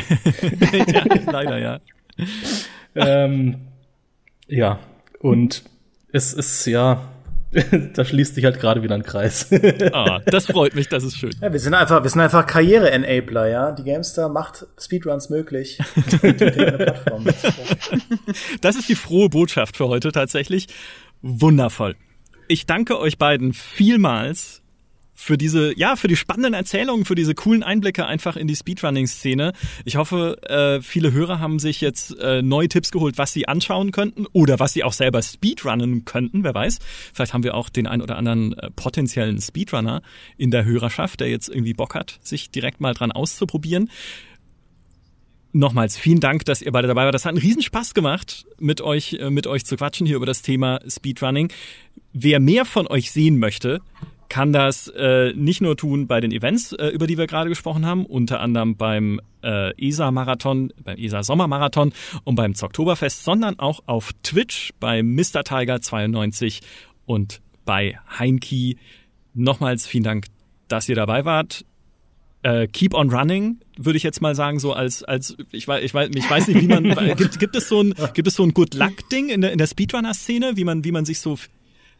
[0.87, 1.79] ja, leider, ja.
[2.93, 3.55] ähm,
[4.47, 4.79] ja,
[5.19, 5.63] und
[6.11, 7.01] es ist ja,
[7.93, 9.51] da schließt sich halt gerade wieder ein Kreis.
[9.93, 11.33] ah, das freut mich, das ist schön.
[11.41, 13.71] Ja, wir sind einfach, wir sind einfach Karriere-Enabler, ja.
[13.71, 15.79] Die Gamestar macht Speedruns möglich.
[18.61, 20.67] das ist die frohe Botschaft für heute tatsächlich.
[21.21, 21.95] Wundervoll.
[22.47, 24.61] Ich danke euch beiden vielmals
[25.15, 29.53] für diese, ja, für die spannenden Erzählungen, für diese coolen Einblicke einfach in die Speedrunning-Szene.
[29.85, 33.91] Ich hoffe, äh, viele Hörer haben sich jetzt äh, neue Tipps geholt, was sie anschauen
[33.91, 36.79] könnten oder was sie auch selber speedrunnen könnten, wer weiß.
[37.13, 40.01] Vielleicht haben wir auch den ein oder anderen äh, potenziellen Speedrunner
[40.37, 43.89] in der Hörerschaft, der jetzt irgendwie Bock hat, sich direkt mal dran auszuprobieren.
[45.53, 47.15] Nochmals vielen Dank, dass ihr beide dabei wart.
[47.15, 50.41] Das hat einen Riesenspaß gemacht, mit euch, äh, mit euch zu quatschen hier über das
[50.41, 51.49] Thema Speedrunning.
[52.11, 53.79] Wer mehr von euch sehen möchte,
[54.29, 57.85] kann das äh, nicht nur tun bei den Events, äh, über die wir gerade gesprochen
[57.85, 64.71] haben, unter anderem beim äh, ESA-Marathon, beim ESA-Sommermarathon und beim Oktoberfest, sondern auch auf Twitch
[64.79, 65.43] bei Mr.
[65.43, 66.61] Tiger 92
[67.05, 68.77] und bei Heinki.
[69.33, 70.25] Nochmals vielen Dank,
[70.67, 71.65] dass ihr dabei wart.
[72.43, 75.93] Äh, keep on running, würde ich jetzt mal sagen, so als, als ich weiß, ich
[75.95, 76.83] weiß, ich weiß nicht, wie man
[77.17, 79.57] gibt, gibt es so ein, gibt es so ein Good Luck Ding in der, in
[79.57, 81.37] der Speedrunner-Szene, wie man, wie man sich so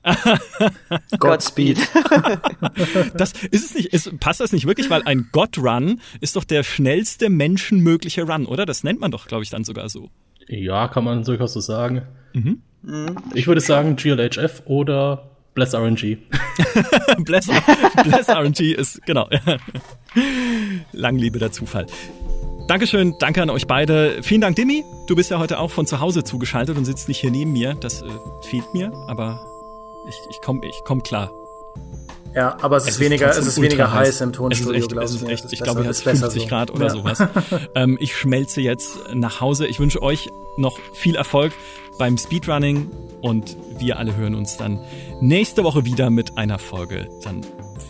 [1.20, 1.78] Godspeed.
[3.16, 6.43] das ist es nicht, ist, passt das nicht wirklich, weil ein God Run ist doch
[6.43, 8.66] der schnellste menschenmögliche Run, oder?
[8.66, 10.10] Das nennt man doch, glaube ich, dann sogar so.
[10.47, 12.03] Ja, kann man durchaus so sagen.
[12.34, 12.62] Mhm.
[13.34, 16.18] Ich würde sagen GLHF oder Bless RNG.
[17.20, 17.47] Bless,
[18.03, 19.28] Bless RNG ist, genau.
[20.91, 21.88] Langliebe der Zufall.
[22.68, 24.22] Dankeschön, danke an euch beide.
[24.22, 24.84] Vielen Dank, Dimi.
[25.08, 27.76] Du bist ja heute auch von zu Hause zugeschaltet und sitzt nicht hier neben mir.
[27.76, 28.06] Das äh,
[28.41, 29.55] fehlt mir, aber
[30.08, 31.32] ich, ich komme ich komm klar.
[32.36, 35.24] Ja, aber es, es ist weniger, es ist weniger heiß, heiß im Tonstudio, glaube ich.
[35.24, 36.47] Echt, ich glaube, hier hat 50 so.
[36.49, 36.91] Grad oder ja.
[36.91, 37.24] sowas.
[37.76, 39.68] ähm, ich schmelze jetzt nach Hause.
[39.68, 41.53] Ich wünsche euch noch viel Erfolg
[41.97, 42.91] beim Speedrunning
[43.22, 44.80] und wir alle hören uns dann
[45.22, 47.41] nächste Woche wieder mit einer Folge dann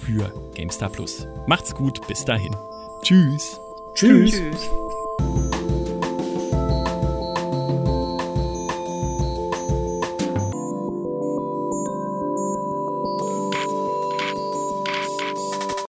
[0.05, 1.28] für GameStar Plus.
[1.47, 2.55] Macht's gut, bis dahin.
[3.01, 3.59] Tschüss.
[3.95, 4.32] Tschüss.
[4.32, 5.54] Tschüss.